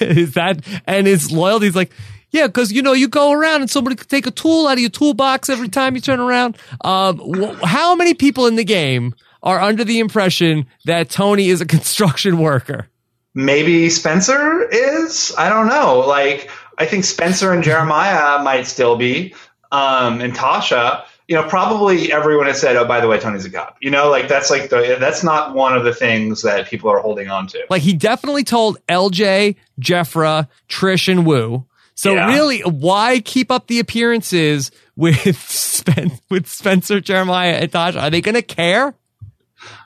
[0.00, 1.92] is that, and his loyalty's like,
[2.30, 4.80] yeah, because you know you go around and somebody could take a tool out of
[4.80, 6.56] your toolbox every time you turn around.
[6.80, 11.60] Um, wh- how many people in the game are under the impression that Tony is
[11.60, 12.88] a construction worker?
[13.34, 15.34] maybe Spencer is.
[15.36, 16.04] I don't know.
[16.06, 19.34] Like I think Spencer and Jeremiah might still be.
[19.72, 23.50] um, and Tasha, you know, probably everyone has said, "Oh, by the way, Tony's a
[23.50, 26.90] cop." You know, like that's like the that's not one of the things that people
[26.90, 27.64] are holding on to.
[27.70, 31.64] Like he definitely told LJ, Jefra, Trish, and Woo.
[31.94, 32.26] So Yeah.
[32.26, 38.02] really, why keep up the appearances with Spen- with Spencer, Jeremiah, and Tasha?
[38.02, 38.94] Are they going to care?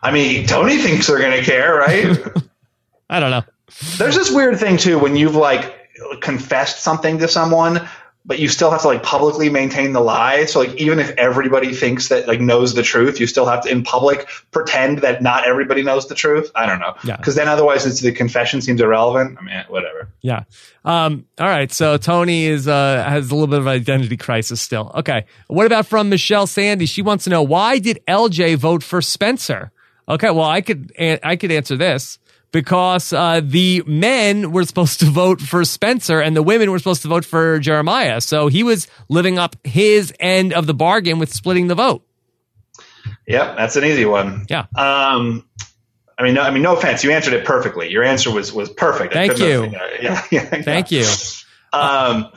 [0.03, 2.18] I mean, Tony thinks they're going to care, right?
[3.11, 3.44] I don't know.
[3.96, 5.77] There's this weird thing too when you've like
[6.20, 7.88] confessed something to someone,
[8.28, 10.44] but you still have to like publicly maintain the lie.
[10.44, 13.70] So like even if everybody thinks that like knows the truth, you still have to
[13.70, 16.50] in public pretend that not everybody knows the truth.
[16.54, 16.94] I don't know.
[17.04, 17.16] Yeah.
[17.16, 19.38] Because then otherwise it's the confession seems irrelevant.
[19.40, 20.11] I mean, whatever.
[20.20, 20.44] Yeah.
[20.84, 21.72] Um, all right.
[21.72, 24.92] So Tony is uh, has a little bit of an identity crisis still.
[24.96, 25.24] Okay.
[25.46, 26.84] What about from Michelle Sandy?
[26.84, 29.72] She wants to know why did LJ vote for Spencer?
[30.06, 30.30] Okay.
[30.30, 32.18] Well, I could I could answer this
[32.52, 37.02] because uh, the men were supposed to vote for Spencer and the women were supposed
[37.02, 38.20] to vote for Jeremiah.
[38.20, 42.04] So he was living up his end of the bargain with splitting the vote.
[43.26, 44.46] Yep, that's an easy one.
[44.48, 44.66] Yeah.
[44.74, 45.44] Um,
[46.18, 47.04] I mean, no, I mean, no offense.
[47.04, 47.90] You answered it perfectly.
[47.90, 49.12] Your answer was was perfect.
[49.12, 49.64] Thank you.
[50.00, 51.02] yeah, yeah, Thank yeah.
[51.02, 51.06] you.
[51.72, 52.32] Um,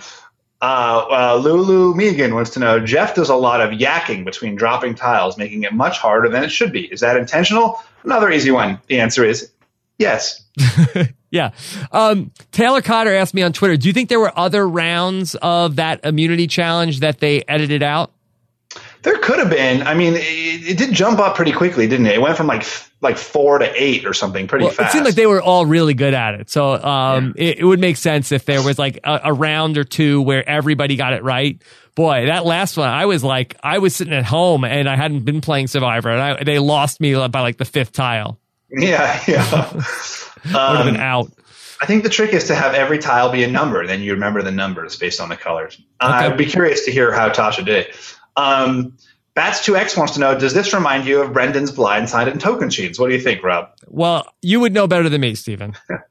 [0.62, 4.94] uh, uh, Lulu Megan wants to know Jeff does a lot of yakking between dropping
[4.94, 6.82] tiles, making it much harder than it should be.
[6.82, 7.82] Is that intentional?
[8.04, 8.80] Another easy one.
[8.88, 9.50] The answer is
[10.02, 10.44] yes.
[11.32, 11.52] Yeah.
[11.94, 15.78] Um, Taylor Cotter asked me on Twitter, do you think there were other rounds of
[15.78, 18.12] that immunity challenge that they edited out?
[19.04, 19.82] There could have been.
[19.84, 20.20] I mean, it,
[20.72, 22.16] it did jump up pretty quickly, didn't it?
[22.16, 22.66] It went from like
[23.00, 24.90] like four to eight or something pretty Well, fast.
[24.90, 26.50] it seemed like they were all really good at it.
[26.50, 29.86] So um, it, it would make sense if there was like a, a round or
[29.86, 31.62] two where everybody got it right.
[31.96, 35.24] Boy, that last one, I was like, I was sitting at home and I hadn't
[35.24, 38.38] been playing Survivor, and I, they lost me by like the fifth tile.
[38.72, 39.72] Yeah, yeah.
[39.74, 39.84] Would
[40.54, 41.32] have been Um, out.
[41.82, 44.42] I think the trick is to have every tile be a number, then you remember
[44.44, 45.82] the numbers based on the colors.
[46.00, 47.88] Uh, I'd be curious to hear how Tasha did.
[48.38, 48.96] Um,
[49.36, 53.00] Bats2X wants to know Does this remind you of Brendan's Blindside and Tocantins?
[53.00, 53.70] What do you think, Rob?
[53.88, 55.76] Well, you would know better than me, Stephen.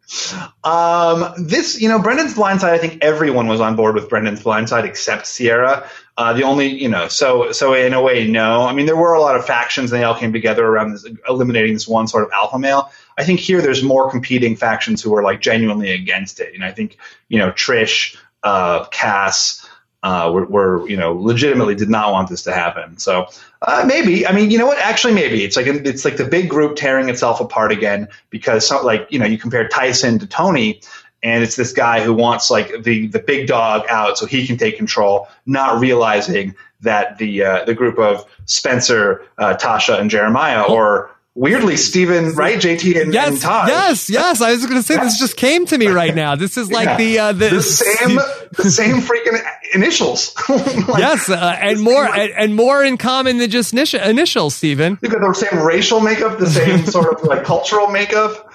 [0.65, 4.85] Um, this, you know, Brendan's Blindside, I think everyone was on board with Brendan's Blindside
[4.85, 5.89] except Sierra.
[6.17, 8.63] Uh, the only, you know, so so in a way, no.
[8.63, 11.07] I mean, there were a lot of factions, and they all came together around this,
[11.29, 12.91] eliminating this one sort of alpha male.
[13.17, 16.73] I think here there's more competing factions who are like genuinely against it, and I
[16.73, 19.60] think you know Trish, uh, Kass.
[20.03, 22.97] Uh, were, were you know legitimately did not want this to happen.
[22.97, 23.27] So
[23.61, 24.79] uh, maybe I mean you know what?
[24.79, 25.45] Actually maybe.
[25.45, 29.19] It's like it's like the big group tearing itself apart again because some, like you
[29.19, 30.81] know you compare Tyson to Tony
[31.23, 34.57] and it's this guy who wants like the the big dog out so he can
[34.57, 40.63] take control, not realizing that the uh, the group of Spencer, uh, Tasha, and Jeremiah
[40.63, 44.41] or weirdly Stephen right JT and, and Yes, Todd yes, yes.
[44.41, 46.35] I was going to say this just came to me right now.
[46.37, 46.97] This is like Yeah.
[46.97, 48.17] the uh, the, the same
[48.57, 49.41] the same freaking
[49.75, 50.35] initials.
[50.49, 54.99] Like, yes, uh, and more and, and more in common than just initi- initials, Stephen.
[55.03, 58.53] You've got the same racial makeup, the same sort of like cultural makeup.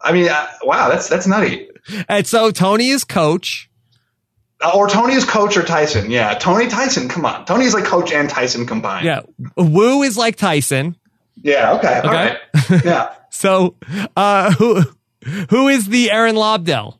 [0.00, 1.68] I mean, uh, wow, that's that's nutty.
[2.08, 3.70] And so Tony is coach.
[4.60, 6.10] Uh, or Tony is coach or Tyson.
[6.10, 7.08] Yeah, Tony Tyson.
[7.08, 9.04] Come on, Tony's like coach and Tyson combined.
[9.06, 9.20] Yeah,
[9.56, 10.96] Woo is like Tyson.
[11.42, 11.74] Yeah.
[11.74, 12.00] Okay.
[12.00, 12.36] All Okay.
[12.70, 12.84] right.
[12.84, 13.14] Yeah.
[13.30, 13.76] So
[14.16, 14.82] uh, who
[15.50, 16.98] who is the Erinn Lobdell?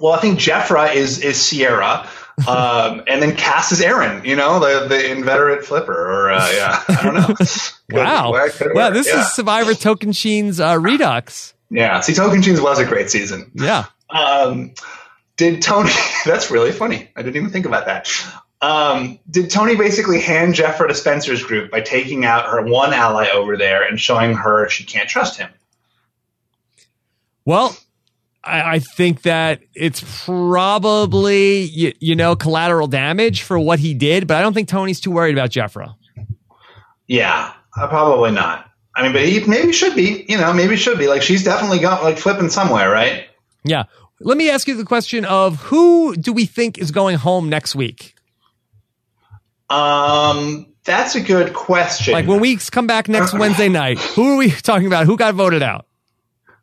[0.00, 2.08] Well, I think Jefra is is Sierra,
[2.48, 4.24] um, and then Kass is Aaron.
[4.24, 5.92] You know, the the inveterate flipper.
[5.94, 7.34] Or uh, yeah, I don't know.
[7.92, 9.20] Wow, well, wow, work, this yeah.
[9.20, 11.52] is Survivor Tocantins uh, Redux.
[11.70, 12.00] yeah.
[12.00, 13.50] See, Tocantins was a great season.
[13.54, 14.72] Yeah, Um,
[15.36, 15.90] did Tony?
[16.24, 17.10] That's really funny.
[17.14, 18.08] I didn't even think about that.
[18.62, 23.28] Um, did Tony basically hand Jefra to Spencer's group by taking out her one ally
[23.28, 25.50] over there and showing her she can't trust him?
[27.44, 27.76] Well,
[28.44, 34.28] I, I think that it's probably you, you know collateral damage for what he did,
[34.28, 35.96] but I don't think Tony's too worried about Jefra.
[37.08, 38.70] Yeah, uh, probably not.
[38.94, 40.24] I mean, but he maybe should be.
[40.28, 41.08] You know, maybe should be.
[41.08, 43.26] Like she's definitely got like flipping somewhere, right?
[43.64, 43.84] Yeah.
[44.20, 47.74] Let me ask you the question of who do we think is going home next
[47.74, 48.14] week?
[49.72, 52.12] Um, that's a good question.
[52.12, 55.06] Like when we come back next Wednesday night, who are we talking about?
[55.06, 55.86] Who got voted out?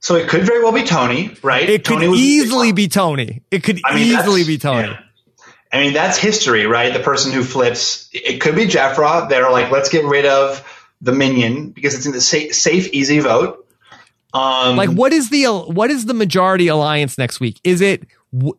[0.02, 1.68] so it could very well be Tony, right?
[1.70, 3.42] It could Tony was- easily be Tony.
[3.52, 4.88] It could I mean, easily be Tony.
[4.88, 5.00] yeah.
[5.74, 6.94] I mean, that's history, right?
[6.94, 8.10] The person who flips.
[8.14, 9.28] It could be Jefra.
[9.30, 10.66] They're like, let's get rid of
[11.02, 13.68] the minion because it's in the safe, safe easy vote.
[14.34, 17.60] Um, Like what is the what is the majority alliance next week?
[17.64, 18.08] Is it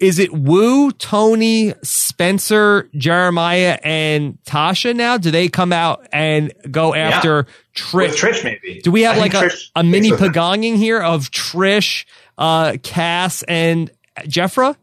[0.00, 5.16] is it Woo, Tony, Spencer, Jeremiah, and Tasha now?
[5.16, 7.46] Do they come out and go after
[7.92, 8.16] with Trish?
[8.16, 8.80] Trish, maybe.
[8.80, 12.04] Do we have I like a, Trish a mini with pagonging here of Trish,
[12.36, 13.90] uh, Kass, and
[14.22, 14.76] Jefra?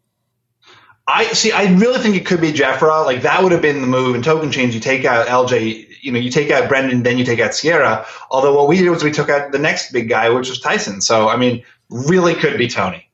[1.06, 1.52] I see.
[1.52, 3.05] I really think it could be Jefra.
[3.05, 4.16] Like that would have been the move.
[4.16, 5.86] In Tocantins, you take out LJ.
[6.01, 8.05] You know, you take out Brendan, then you take out Sierra.
[8.32, 11.01] Although what we did was we took out the next big guy, which was Tyson.
[11.01, 13.09] So I mean, really could be Tony.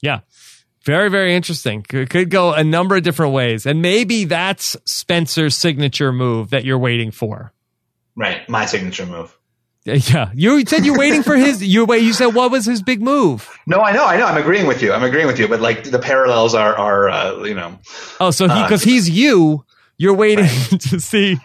[0.00, 0.20] Yeah.
[0.88, 1.82] Very, very interesting.
[1.82, 3.66] Could, could go a number of different ways.
[3.66, 7.52] And maybe that's Spencer's signature move that you're waiting for.
[8.16, 9.36] Right, my signature move.
[9.84, 10.30] Yeah.
[10.34, 13.50] You said you're waiting for his you wait you said what was his big move?
[13.66, 14.24] No, I know, I know.
[14.24, 14.94] I'm agreeing with you.
[14.94, 15.46] I'm agreeing with you.
[15.46, 17.78] But like the parallels are are uh, you know.
[18.18, 19.66] Oh, so he Uh, because he's you,
[19.98, 20.46] you're waiting
[20.88, 21.36] to see.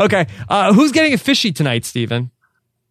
[0.00, 0.26] Okay.
[0.48, 2.32] Uh, who's getting a fishy tonight, Stephen?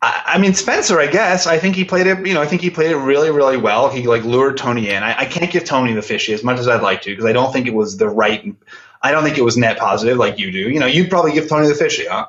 [0.01, 1.47] I, I mean Spencer, I guess.
[1.47, 2.25] I think he played it.
[2.25, 3.89] You know, I think he played it really, really well.
[3.89, 5.03] He like lured Tony in.
[5.03, 7.33] I, I can't give Tony the fishy as much as I'd like to because I
[7.33, 8.55] don't think it was the right.
[9.01, 10.69] I don't think it was net positive like you do.
[10.69, 12.27] You know, you'd probably give Tony the fishy, huh?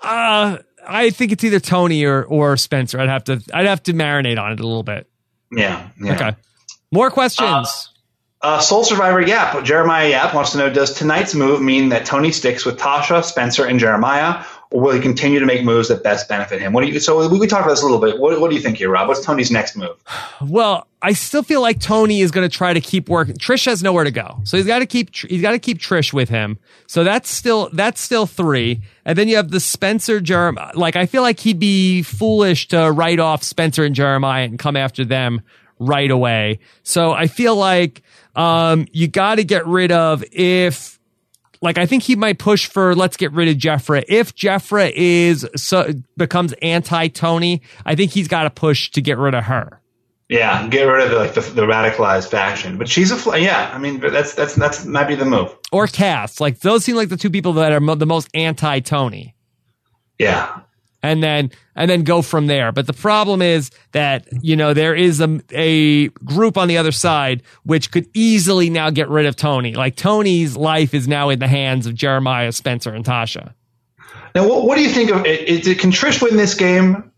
[0.00, 3.00] Uh I think it's either Tony or or Spencer.
[3.00, 5.08] I'd have to I'd have to marinate on it a little bit.
[5.50, 5.88] Yeah.
[6.00, 6.14] yeah.
[6.14, 6.36] Okay.
[6.90, 7.90] More questions.
[8.40, 12.30] Uh, Soul Survivor Yap, Jeremiah Yap wants to know Does tonight's move mean that Tony
[12.30, 14.44] sticks with Tasha, Spencer, and Jeremiah,
[14.74, 16.72] or will he continue to make moves that best benefit him?
[16.72, 16.98] What do you?
[16.98, 18.18] So we, we talked about this a little bit.
[18.18, 19.06] What, what do you think here, Rob?
[19.06, 19.96] What's Tony's next move?
[20.42, 23.36] Well, I still feel like Tony is going to try to keep working.
[23.36, 26.12] Trish has nowhere to go, so he's got to keep he's got to keep Trish
[26.12, 26.58] with him.
[26.88, 30.72] So that's still that's still three, and then you have the Spencer Jeremiah.
[30.74, 34.76] Like I feel like he'd be foolish to write off Spencer and Jeremiah and come
[34.76, 35.42] after them
[35.78, 36.58] right away.
[36.82, 38.02] So I feel like
[38.34, 40.93] um, you got to get rid of if
[41.64, 44.04] like I think he might push for let's get rid of Jefra.
[44.06, 49.16] If Jefra is so becomes anti Tony, I think he's got to push to get
[49.16, 49.80] rid of her.
[50.28, 52.76] Yeah, get rid of the, like the, the radicalized faction.
[52.76, 53.70] But she's a fl- yeah.
[53.74, 55.56] I mean, that's that's that's might be the move.
[55.72, 56.38] or Kass.
[56.38, 59.34] Like those seem like the two people that are mo- the most anti Tony.
[60.18, 60.60] Yeah,
[61.04, 62.72] And then and then go from there.
[62.72, 66.92] But the problem is that you know there is a a group on the other
[66.92, 69.74] side which could easily now get rid of Tony.
[69.74, 73.52] Like Tony's life is now in the hands of Jeremiah, Spencer, and Tasha.
[74.34, 75.46] Now, what, what do you think of it?
[75.46, 75.64] it?
[75.64, 77.12] Did can Trish win this game?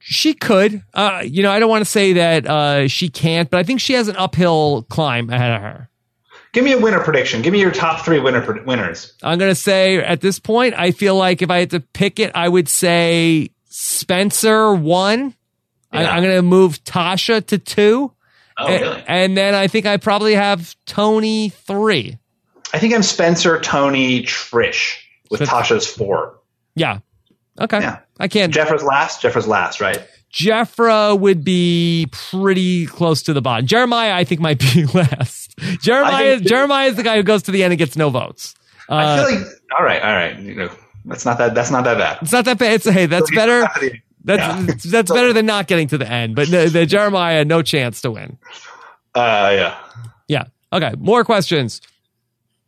[0.00, 0.82] She could.
[0.92, 3.80] Uh, you know, I don't want to say that uh, she can't, but I think
[3.80, 5.88] she has an uphill climb ahead of her.
[6.54, 7.42] Give me a winner prediction.
[7.42, 9.12] Give me your top three winner winners.
[9.22, 12.18] I'm going to say at this point, I feel like if I had to pick
[12.20, 15.34] it, I would say Spencer one.
[15.92, 16.10] I, Yeah.
[16.12, 18.12] I'm going to move Tasha to two.
[18.56, 19.04] Oh, A- really?
[19.06, 22.18] And then I think I probably have Tony three.
[22.72, 24.96] I think I'm Spencer, Tony, Trish
[25.30, 26.38] with Tasha's four.
[26.74, 27.00] Yeah.
[27.60, 27.80] Okay.
[27.80, 28.00] Yeah.
[28.18, 28.52] I can't.
[28.54, 29.22] Jefra's last.
[29.22, 30.06] Jefra's last, right?
[30.34, 33.66] Jefra would be pretty close to the bottom.
[33.66, 35.56] Jeremiah, I think, might be last.
[35.80, 38.54] Jeremiah, Jeremiah is the guy who goes to the end and gets no votes.
[38.88, 39.46] Uh, I feel like
[39.78, 40.38] all right, all right.
[40.38, 40.70] You know,
[41.04, 41.54] that's not that.
[41.54, 42.18] That's not that bad.
[42.22, 42.72] it's not that bad.
[42.74, 43.66] It's hey, that's better.
[44.24, 44.90] That's Yeah.
[44.90, 46.34] that's better than not getting to the end.
[46.34, 48.38] But the, the Jeremiah, no chance to win.
[49.14, 49.78] Uh, yeah.
[50.26, 50.44] Yeah.
[50.72, 50.94] Okay.
[50.98, 51.80] More questions.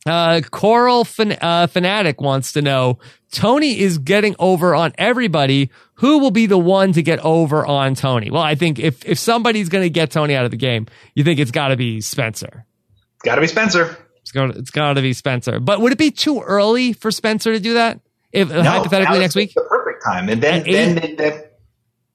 [0.06, 2.98] Uh, Coral fan- uh, fanatic wants to know:
[3.32, 5.70] Tony is getting over on everybody.
[5.94, 8.30] Who will be the one to get over on Tony?
[8.30, 11.24] Well, I think if if somebody's going to get Tony out of the game, you
[11.24, 12.66] think it's got to be Spencer.
[13.24, 13.96] Got to be Spencer.
[14.20, 15.58] It's got it's got to be Spencer.
[15.60, 18.00] But would it be too early for Spencer to do that?
[18.32, 21.42] If No, hypothetically next week, the perfect time, and then then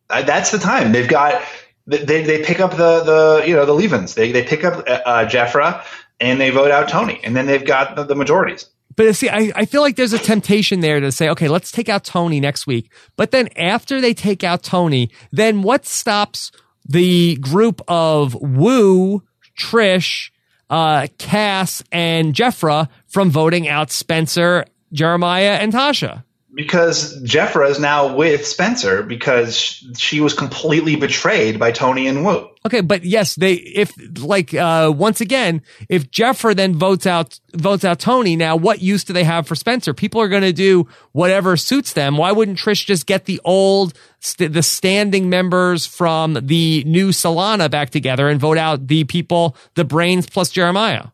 [0.10, 1.42] uh, that's the time they've got.
[1.88, 4.14] They they pick up the the you know the leavens.
[4.14, 5.84] They they pick up uh, uh, Jefra
[6.22, 8.70] and they vote out Tony, and then they've got the, the majorities.
[8.96, 11.90] But see, I, I feel like there's a temptation there to say, okay, let's take
[11.90, 12.92] out Tony next week.
[13.16, 16.52] But then after they take out Tony, then what stops
[16.88, 19.24] the group of Woo,
[19.58, 20.30] Trish,
[20.70, 26.24] uh, Kass, and Jefra from voting out Spencer, Jeremiah, and Tasha?
[26.54, 29.56] Because Jefra is now with Spencer because
[29.98, 32.51] she was completely betrayed by Tony and Woo.
[32.64, 37.84] Okay, but yes, they if like uh once again, if Jefra then votes out votes
[37.84, 39.96] out Tony, now what use do they have for Spencer?
[39.96, 42.18] People are going to do whatever suits them.
[42.18, 47.70] Why wouldn't Trish just get the old st- the standing members from the new Solana
[47.70, 51.08] back together and vote out the people, the brains plus Jeremiah?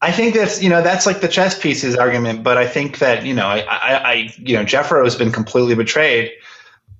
[0.00, 3.26] I think that's you know that's like the chess pieces argument, but I think that
[3.26, 6.30] you know I I, I you know Jefra has been completely betrayed.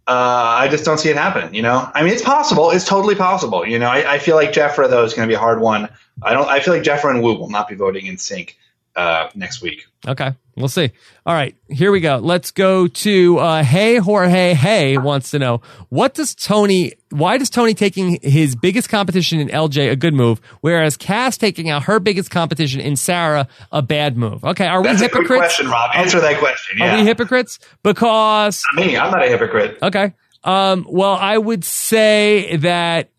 [0.09, 1.52] Uh, I just don't see it happen.
[1.52, 2.70] You know, I mean, it's possible.
[2.70, 3.66] It's totally possible.
[3.66, 5.88] You know, I, I feel like Jefra though is going to be a hard one.
[6.22, 6.48] I don't.
[6.48, 8.57] I feel like Jefra and Woo will not be voting in sync
[8.94, 9.86] uh, next week.
[10.07, 10.90] Okay, we'll see.
[11.24, 12.16] All right, here we go.
[12.16, 14.54] Let's go to uh, Hey Jorge.
[14.54, 16.92] Hey wants to know what does Tony?
[17.11, 21.70] Why does Tony taking his biggest competition in LJ a good move, whereas Kass taking
[21.70, 24.44] out her biggest competition in Sarah a bad move?
[24.44, 25.40] Okay, are That's we hypocrites?
[25.40, 25.90] question, Rob.
[25.94, 26.82] Answer that question.
[26.82, 27.59] Are we hypocrites?
[27.82, 29.78] Because Me, I'm not a hypocrite.
[29.82, 30.14] Okay.
[30.44, 33.11] Um, well, I would say that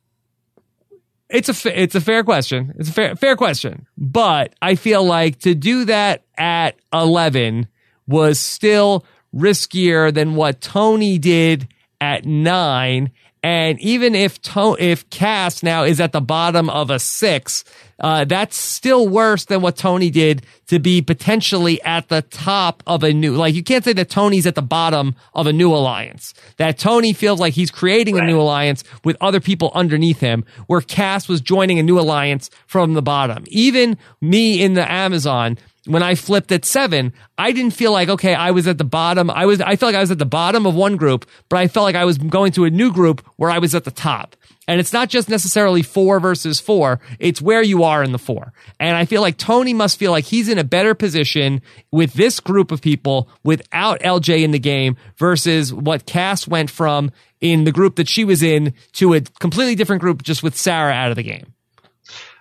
[1.29, 2.73] It's a it's a fair question.
[2.77, 3.87] It's a fair fair question.
[3.97, 7.67] But I feel like to do that at 11
[8.07, 9.05] was still
[9.35, 11.67] riskier than what Tony did
[11.99, 13.11] at 9
[13.47, 17.63] and even if to- if Kass now is at the bottom of a 6,
[18.01, 23.03] uh, that's still worse than what Tony did to be potentially at the top of
[23.03, 26.33] a new like you can't say that Tony's at the bottom of a new alliance.
[26.57, 30.81] That Tony feels like he's creating a new alliance with other people underneath him where
[30.81, 33.45] Kass was joining a new alliance from the bottom.
[33.47, 35.57] Even me in the Amazon
[35.87, 39.29] when I flipped at seven, I didn't feel like, okay, I was at the bottom.
[39.29, 41.67] I was, I felt like I was at the bottom of one group, but I
[41.67, 44.35] felt like I was going to a new group where I was at the top.
[44.67, 46.99] And it's not just necessarily four versus four.
[47.19, 48.51] It's where you are in the four.
[48.79, 52.41] And I feel like Tony must feel like he's in a better position with this
[52.41, 57.71] group of people without LJ in the game versus what Kass went from in the
[57.71, 61.15] group that she was in to a completely different group just with Sarah out of
[61.15, 61.53] the game.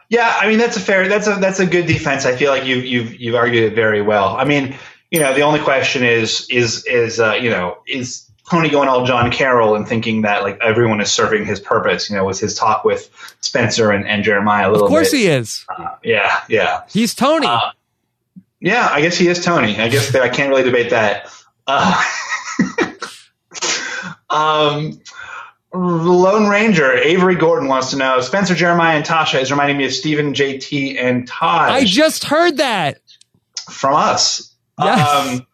[0.09, 2.27] Yeah, I mean that's a fair that's a that's a good defense.
[2.27, 4.37] I feel like you you've you've argued it very well.
[4.37, 4.77] I mean,
[5.11, 9.05] you know, the only question is is is uh, you know is Tony going all
[9.05, 12.09] John Carroll and thinking that like everyone is serving his purpose.
[12.09, 14.87] You know, was his talk with Spencer and, and Jeremiah a little.
[14.87, 14.93] Bit.
[14.93, 15.19] Of course bit.
[15.19, 15.65] he is.
[15.69, 17.49] Uh, yeah, yeah, He's Tony.
[17.49, 17.73] Uh,
[18.61, 18.89] yeah.
[18.91, 19.79] I guess he is Tony.
[19.81, 21.29] I guess that I can't really debate that.
[21.67, 22.05] Uh,
[25.73, 26.07] um.
[26.07, 29.93] Lone Ranger Avery Gordon wants to know Spencer Jeremiah and Tasha is reminding me of
[29.93, 33.01] Stephen JT and Todd I just heard that.
[33.71, 34.55] from us.
[34.79, 35.41] Yes.
[35.41, 35.47] Um,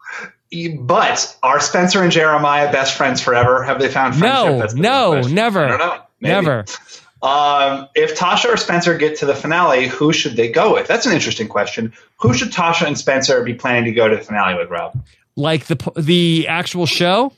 [0.81, 3.63] but are Spencer and Jeremiah best friends forever?
[3.63, 4.77] Have they found friendship?
[4.77, 5.65] No, no, never.
[5.65, 6.03] I don't know.
[6.21, 6.33] Maybe.
[6.35, 6.65] Never.
[7.23, 10.89] Um, if Tasha or Spencer get to the finale, who should they go with?
[10.89, 11.93] That's an interesting question.
[12.19, 15.01] Who should Tasha and Spencer be planning to go to the finale with, Rob?
[15.37, 17.33] Like the the actual show.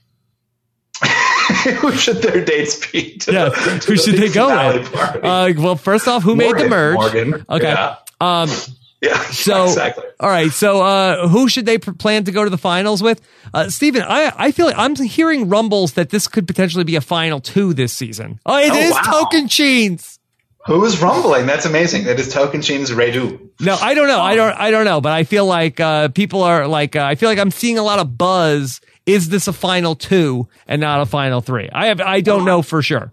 [1.81, 3.19] who should their dates be?
[3.19, 3.51] To Yeah.
[3.51, 4.95] Who the should they go with?
[4.95, 6.95] Uh, well, first off, who made the merge?
[6.95, 7.47] Morgan.
[7.49, 7.73] Okay.
[7.73, 7.97] Yeah.
[8.21, 8.49] Um.
[9.01, 9.19] yeah.
[9.33, 10.05] So exactly.
[10.21, 10.51] all right.
[10.51, 13.21] So uh, who should they pr- plan to go to the finals with?
[13.53, 17.01] Uh, Stephen, I I feel like I'm hearing rumbles that this could potentially be a
[17.03, 18.41] final two this season.
[18.47, 19.03] Oh, it Oh, is wow.
[19.05, 20.19] Token Cheens.
[20.67, 21.45] Who is rumbling?
[21.45, 22.05] That's amazing.
[22.05, 23.39] That is Tocantins Redu.
[23.61, 24.21] No, I don't know.
[24.21, 24.53] I don't.
[24.59, 25.03] I don't know.
[25.03, 26.97] But I feel like uh, people are like.
[26.97, 28.81] Uh, I feel like I'm seeing a lot of buzz.
[29.07, 31.69] Is this a final two and not a final three?
[31.73, 32.01] I have.
[32.01, 33.13] I don't know for sure.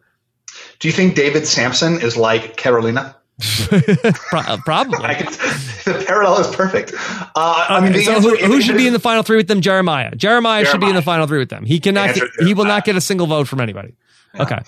[0.79, 3.15] Do you think David Sampson is like Carolina?
[3.41, 4.99] Probably.
[5.03, 6.93] I can, the parallel is perfect.
[6.93, 9.61] Uh, I mean, so who, who should be in the final three with them?
[9.61, 10.13] Jeremiah.
[10.15, 11.65] Jeremiah, should be in the final three with them.
[11.65, 12.13] He cannot.
[12.15, 13.95] Get, he will not get a single vote from anybody.
[14.39, 14.59] Okay.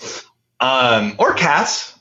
[0.60, 1.96] um, or Kass?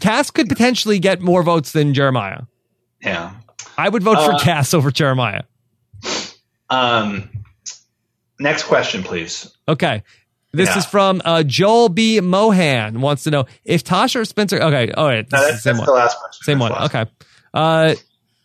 [0.00, 2.42] Kass could potentially get more votes than Jeremiah.
[3.02, 3.32] Yeah.
[3.76, 5.42] I would vote Uh, for Kass over Jeremiah.
[6.68, 7.28] Um,
[8.40, 9.48] next question, please.
[9.68, 10.02] Okay.
[10.52, 10.78] This Yeah.
[10.78, 12.18] is from uh, Joel B.
[12.20, 14.60] Mohan wants to know if Tasha or Spencer.
[14.60, 14.90] Okay.
[14.92, 15.28] All right.
[15.28, 15.86] This No, is that's, the same one.
[15.86, 16.44] the last question.
[16.44, 16.84] Same That's one.
[17.04, 17.10] Okay.
[17.54, 17.94] Uh,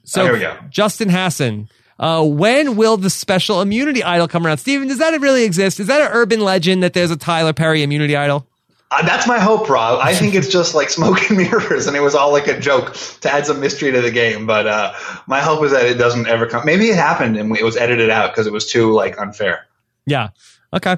[0.04, 0.56] so Oh, here we go.
[0.70, 1.68] Justin Hassan.
[1.98, 4.58] Uh, when will the special immunity idol come around?
[4.58, 5.80] Stephen, does that really exist?
[5.80, 8.46] Is that an urban legend that there's a Tyler Perry immunity idol?
[8.92, 10.00] Uh, that's my hope, Rob.
[10.04, 12.94] I think it's just like smoke and mirrors, and it was all like a joke
[13.22, 14.46] to add some mystery to the game.
[14.46, 14.94] But uh,
[15.26, 16.66] my hope is that it doesn't ever come.
[16.66, 19.66] Maybe it happened and it was edited out because it was too like unfair.
[20.06, 20.30] Yeah.
[20.74, 20.98] Okay.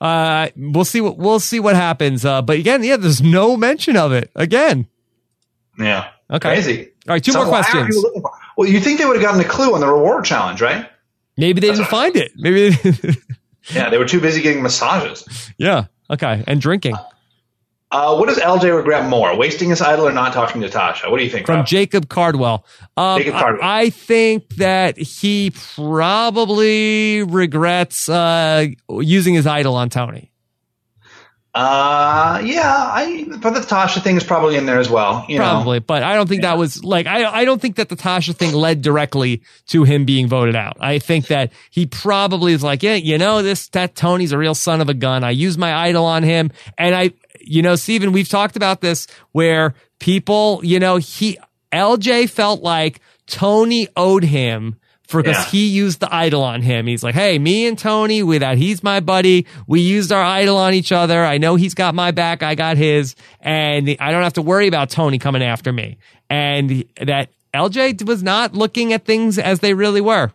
[0.00, 2.24] Uh, we'll see what we'll see what happens.
[2.24, 4.86] Uh, but again, yeah, there's no mention of it again.
[5.78, 6.08] Yeah.
[6.30, 6.48] Okay.
[6.54, 6.88] Crazy.
[7.08, 7.96] All right, two So more questions.
[8.00, 10.88] for- Well, you think they would have gotten a clue on the reward challenge, right?
[11.36, 12.32] Maybe they That's didn't what- find it.
[12.36, 12.70] Maybe.
[12.70, 13.14] They,
[13.74, 15.50] Yeah, they were too busy getting massages.
[15.58, 15.86] yeah.
[16.10, 16.44] Okay.
[16.46, 16.94] And drinking
[17.90, 21.08] Uh, what does LJ regret more, wasting his idol or not talking to Tasha?
[21.10, 21.46] What do you think?
[21.46, 21.66] from Rob?
[21.66, 22.66] Jacob Cardwell.
[22.96, 23.62] Um, Jacob Cardwell.
[23.62, 30.32] I, I think that he probably regrets uh, using his idol on Tony.
[31.56, 35.24] Uh, yeah, I but the Tasha thing is probably in there as well.
[35.26, 37.24] You Probably, know, but I don't think that was like I.
[37.24, 40.76] I don't think that the Tasha thing led directly to him being voted out.
[40.80, 44.54] I think that he probably is like, yeah, you know, this that Tony's a real
[44.54, 45.24] son of a gun.
[45.24, 47.12] I use my idol on him, and I,
[47.46, 51.38] you know, Stephen, we've talked about this where people, you know, he
[51.72, 54.76] LJ felt like Tony owed him
[55.06, 55.50] for because Yeah.
[55.50, 56.86] he used the idol on him.
[56.86, 59.46] He's like, hey, me and Tony, with that, he's my buddy.
[59.68, 61.24] We used our idol on each other.
[61.24, 62.42] I know he's got my back.
[62.42, 63.14] I got his.
[63.40, 65.98] And I don't have to worry about Tony coming after me.
[66.28, 70.32] And that LJ was not looking at things as they really were.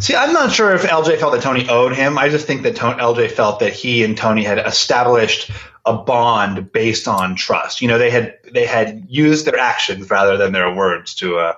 [0.00, 2.18] See, I'm not sure if LJ felt that Tony owed him.
[2.18, 5.50] I just think that Tony, LJ felt that he and Tony had established
[5.88, 7.80] a bond based on trust.
[7.80, 11.38] You know, they had they had used their actions rather than their words to.
[11.38, 11.52] Uh,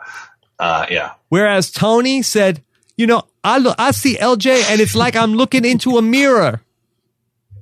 [0.59, 1.14] uh, yeah.
[1.31, 2.62] Whereas Tony said,
[2.97, 6.62] you know, I look, I see LJ and it's like I'm looking into a mirror.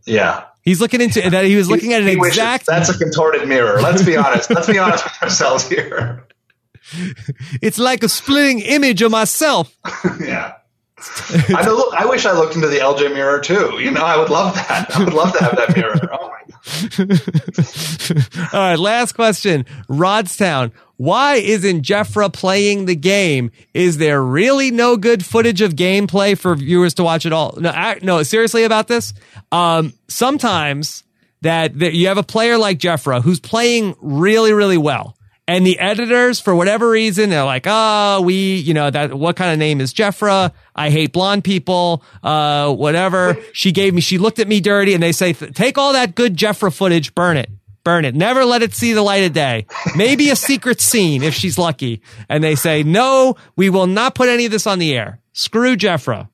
[0.05, 0.45] Yeah.
[0.63, 1.45] He's looking into that.
[1.45, 2.67] He was looking at an He exact.
[2.67, 3.81] That's a contorted mirror.
[3.81, 4.51] Let's be honest.
[4.51, 6.27] Let's be honest with ourselves here.
[7.61, 9.77] It's like a splitting image of myself.
[10.21, 10.55] yeah.
[11.55, 13.79] I, know, look, I wish I looked into the LJ mirror too.
[13.79, 14.95] You know, I would love that.
[14.97, 15.95] I would love to have that mirror.
[16.13, 16.48] Oh my god.
[18.53, 19.65] All right, last question.
[19.89, 20.73] Rodstown.
[20.97, 23.51] Why isn't Jefra playing the game?
[23.73, 27.57] Is there really no good footage of gameplay for viewers to watch at all?
[27.59, 29.15] No, I, no, seriously about this.
[29.53, 31.05] Um, sometimes
[31.43, 35.17] that, that you have a player like Jefra who's playing really, really well.
[35.49, 39.51] And the editors, for whatever reason, they're like, oh, we, you know, that, what kind
[39.51, 40.53] of name is Jefra?
[40.77, 43.39] I hate blonde people, uh, whatever.
[43.55, 46.37] She gave me, she looked at me dirty and they say, take all that good
[46.37, 47.49] Jefra footage, burn it
[47.85, 48.15] burn it.
[48.15, 49.65] Never let it see the light of day.
[49.97, 52.03] Maybe a secret scene if she's lucky.
[52.29, 55.23] And they say, no, we will not put any of this on the air.
[55.33, 56.29] Screw Jefra.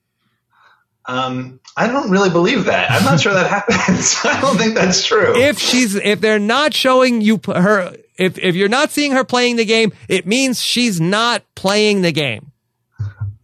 [1.06, 2.90] Um, I don't really believe that.
[2.90, 4.16] I'm not sure that happens.
[4.24, 5.36] I don't think that's true.
[5.36, 9.56] If she's, if they're not showing you her, if, if you're not seeing her playing
[9.56, 12.52] the game, it means she's not playing the game.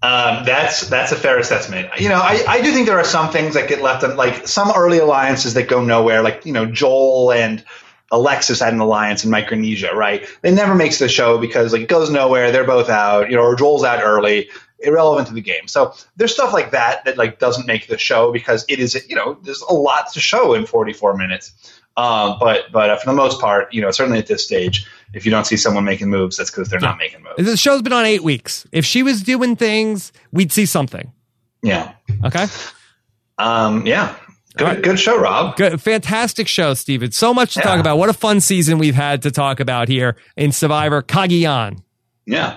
[0.03, 1.91] Um, that's that's a fair assessment.
[2.01, 4.73] You know, I, I do think there are some things that get left like some
[4.75, 6.23] early alliances that go nowhere.
[6.23, 7.63] Like you know, Joel and
[8.11, 10.27] Alexis had an alliance in Micronesia, right?
[10.43, 12.51] It never makes the show because like it goes nowhere.
[12.51, 14.49] They're both out, you know, or Joel's out early,
[14.79, 15.69] irrelevant to the game.
[15.69, 19.17] So there's stuff like that that like doesn't make the show because it is, you
[19.17, 21.80] know, there's a lot to show in 44 minutes.
[22.01, 25.25] Um, but but uh, for the most part, you know, certainly at this stage, if
[25.25, 27.37] you don't see someone making moves, that's because they're not making moves.
[27.51, 28.67] The show's been on eight weeks.
[28.73, 31.13] If she was doing things, we'd see something.
[31.63, 31.93] Yeah.
[32.25, 32.47] Okay.
[33.39, 34.15] Um, yeah.
[34.57, 35.57] Good, good show, Rob.
[35.57, 37.13] Good, fantastic show, Stephen.
[37.13, 37.65] So much to Yeah.
[37.65, 37.99] talk about.
[37.99, 41.79] What a fun season we've had to talk about here in Survivor Cagayan.
[42.27, 42.57] Yeah,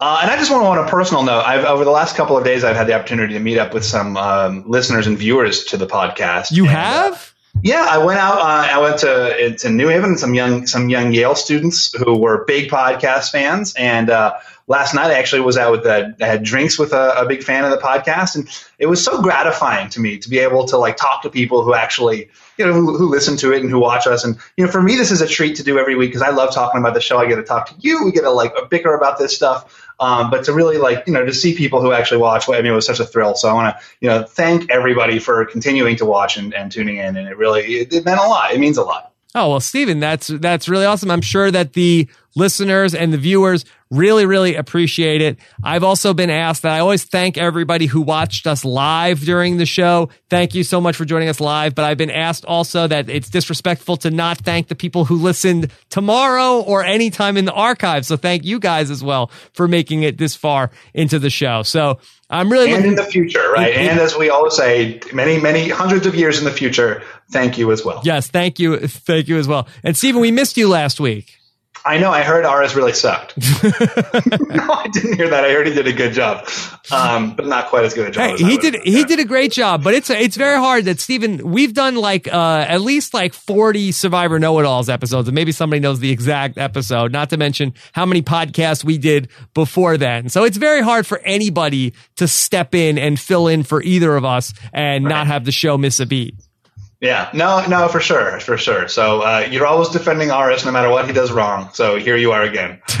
[0.00, 2.36] uh, and I just want to, on a personal note, I've over the last couple
[2.36, 5.64] of days, I've had the opportunity to meet up with some um, listeners and viewers
[5.66, 6.50] to the podcast.
[6.50, 7.31] You And, uh, have?
[7.60, 8.38] Yeah, I went out.
[8.38, 10.16] Uh, I went to to New Haven.
[10.16, 15.10] Some young some young Yale students who were big podcast fans, and uh, last night
[15.10, 17.70] I actually was out with the, I had drinks with a, a big fan of
[17.70, 18.48] the podcast, and
[18.78, 21.74] it was so gratifying to me to be able to like talk to people who
[21.74, 24.24] actually you know who, who listen to it and who watch us.
[24.24, 26.30] And you know, for me, this is a treat to do every week because I
[26.30, 27.18] love talking about the show.
[27.18, 28.04] I get to talk to you.
[28.04, 29.81] We get to like bicker about this stuff.
[30.02, 32.72] Um, but to really like you know to see people who actually watch, I mean,
[32.72, 33.36] it was such a thrill.
[33.36, 36.96] So I want to you know thank everybody for continuing to watch and, and tuning
[36.96, 38.52] in, and it really it, it meant a lot.
[38.52, 39.12] It means a lot.
[39.34, 41.10] Oh well, Stephen, that's that's really awesome.
[41.10, 45.38] I'm sure that the listeners and the viewers really, really appreciate it.
[45.62, 49.66] I've also been asked that I always thank everybody who watched us live during the
[49.66, 50.08] show.
[50.30, 51.74] Thank you so much for joining us live.
[51.74, 55.70] But I've been asked also that it's disrespectful to not thank the people who listened
[55.90, 58.06] tomorrow or anytime in the archive.
[58.06, 61.62] So thank you guys as well for making it this far into the show.
[61.62, 63.74] So I'm really And in the future, right?
[63.74, 67.70] And as we always say, many, many hundreds of years in the future, thank you
[67.70, 68.00] as well.
[68.04, 69.68] Yes, thank you, thank you as well.
[69.84, 71.41] And Stephen, we missed you last week.
[71.84, 72.10] I know.
[72.10, 73.36] I heard RS really sucked.
[73.62, 75.44] no, I didn't hear that.
[75.44, 76.48] I heard he did a good job,
[76.90, 78.22] um, but not quite as good a job.
[78.22, 81.00] Hey, as he did he did a great job, but it's it's very hard that
[81.00, 85.80] Stephen, we've done like uh at least like 40 Survivor Know-It-Alls episodes, and maybe somebody
[85.80, 90.28] knows the exact episode, not to mention how many podcasts we did before then.
[90.28, 94.24] So it's very hard for anybody to step in and fill in for either of
[94.24, 96.34] us and not have the show miss a beat.
[97.02, 98.86] Yeah, no, no, for sure, for sure.
[98.86, 101.68] So uh, you're always defending RS no matter what he does wrong.
[101.72, 102.80] So here you are again.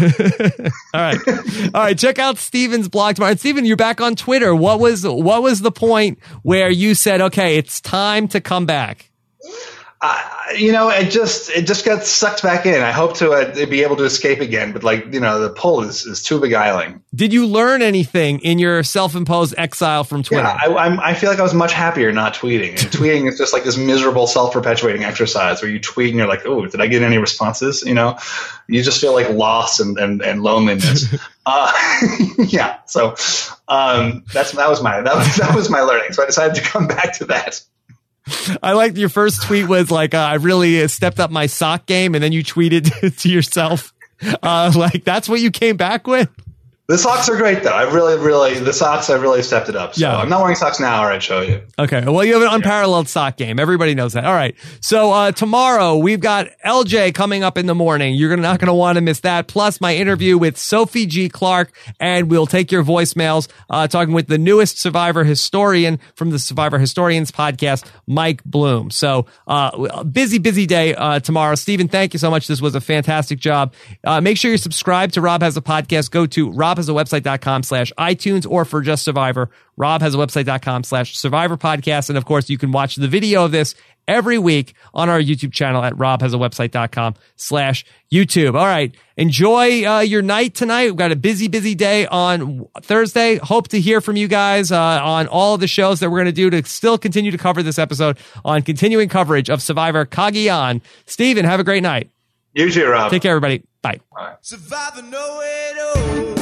[0.92, 1.18] All right.
[1.72, 1.96] All right.
[1.96, 3.36] Check out Stephen's blog tomorrow.
[3.36, 4.56] Stephen, you're back on Twitter.
[4.56, 9.11] What was what was the point where you said, okay, it's time to come back?
[10.04, 10.20] Uh,
[10.56, 12.82] you know, it just it just got sucked back in.
[12.82, 15.82] I hope to uh, be able to escape again, but like you know, the pull
[15.82, 17.04] is, is too beguiling.
[17.14, 20.42] Did you learn anything in your self-imposed exile from Twitter?
[20.42, 22.70] Yeah, I, I'm, I feel like I was much happier not tweeting.
[22.70, 26.44] And tweeting is just like this miserable self-perpetuating exercise where you tweet and you're like,
[26.46, 27.84] oh, did I get any responses?
[27.84, 28.18] You know,
[28.66, 31.14] you just feel like loss and and, and loneliness.
[31.46, 31.72] uh,
[32.38, 33.14] yeah, so
[33.68, 36.12] um, that's that was my that was that was my learning.
[36.12, 37.62] So I decided to come back to that.
[38.62, 42.14] I liked your first tweet was like, uh, I really stepped up my sock game.
[42.14, 43.92] And then you tweeted to yourself,
[44.42, 46.28] uh, like, that's what you came back with.
[46.88, 47.70] The socks are great though.
[47.70, 49.08] I really, really the socks.
[49.08, 49.94] I really stepped it up.
[49.94, 50.16] So Yeah.
[50.16, 51.62] I'm not wearing socks now, or I'd show you.
[51.78, 52.02] Okay.
[52.04, 53.60] Well, you have an unparalleled sock game.
[53.60, 54.24] Everybody knows that.
[54.24, 54.56] All right.
[54.80, 58.14] So, uh, tomorrow we've got LJ coming up in the morning.
[58.16, 59.46] You're not going to want to miss that.
[59.46, 61.28] Plus my interview with Sophie G.
[61.28, 66.38] Clarke and we'll take your voicemails, uh, talking with the newest Survivor historian from the
[66.38, 68.90] Survivor Historians podcast, Mike Bloom.
[68.90, 71.54] So, uh, busy, busy day, uh, tomorrow.
[71.54, 72.48] Stephen, thank you so much.
[72.48, 73.72] This was a fantastic job.
[74.02, 76.10] Uh, make sure you're subscribed to Rob Has a Podcast.
[76.10, 80.18] Go to Rob has a website.com slash iTunes or for just Survivor, Rob has a
[80.18, 82.08] website.com slash Survivor podcast.
[82.08, 83.74] And of course, you can watch the video of this
[84.08, 88.54] every week on our YouTube channel at robhasawebsite.com slash YouTube.
[88.54, 88.94] All right.
[89.16, 90.86] Enjoy uh, your night tonight.
[90.86, 93.36] We've got a busy, busy day on Thursday.
[93.36, 96.32] Hope to hear from you guys uh, on all the shows that we're going to
[96.32, 100.80] do to still continue to cover this episode on continuing coverage of Survivor Cagayan.
[101.06, 102.10] Stephen, have a great night.
[102.54, 103.10] You too, Rob.
[103.10, 103.62] Take care, everybody.
[103.80, 104.00] Bye.
[104.42, 106.41] Surviving no way to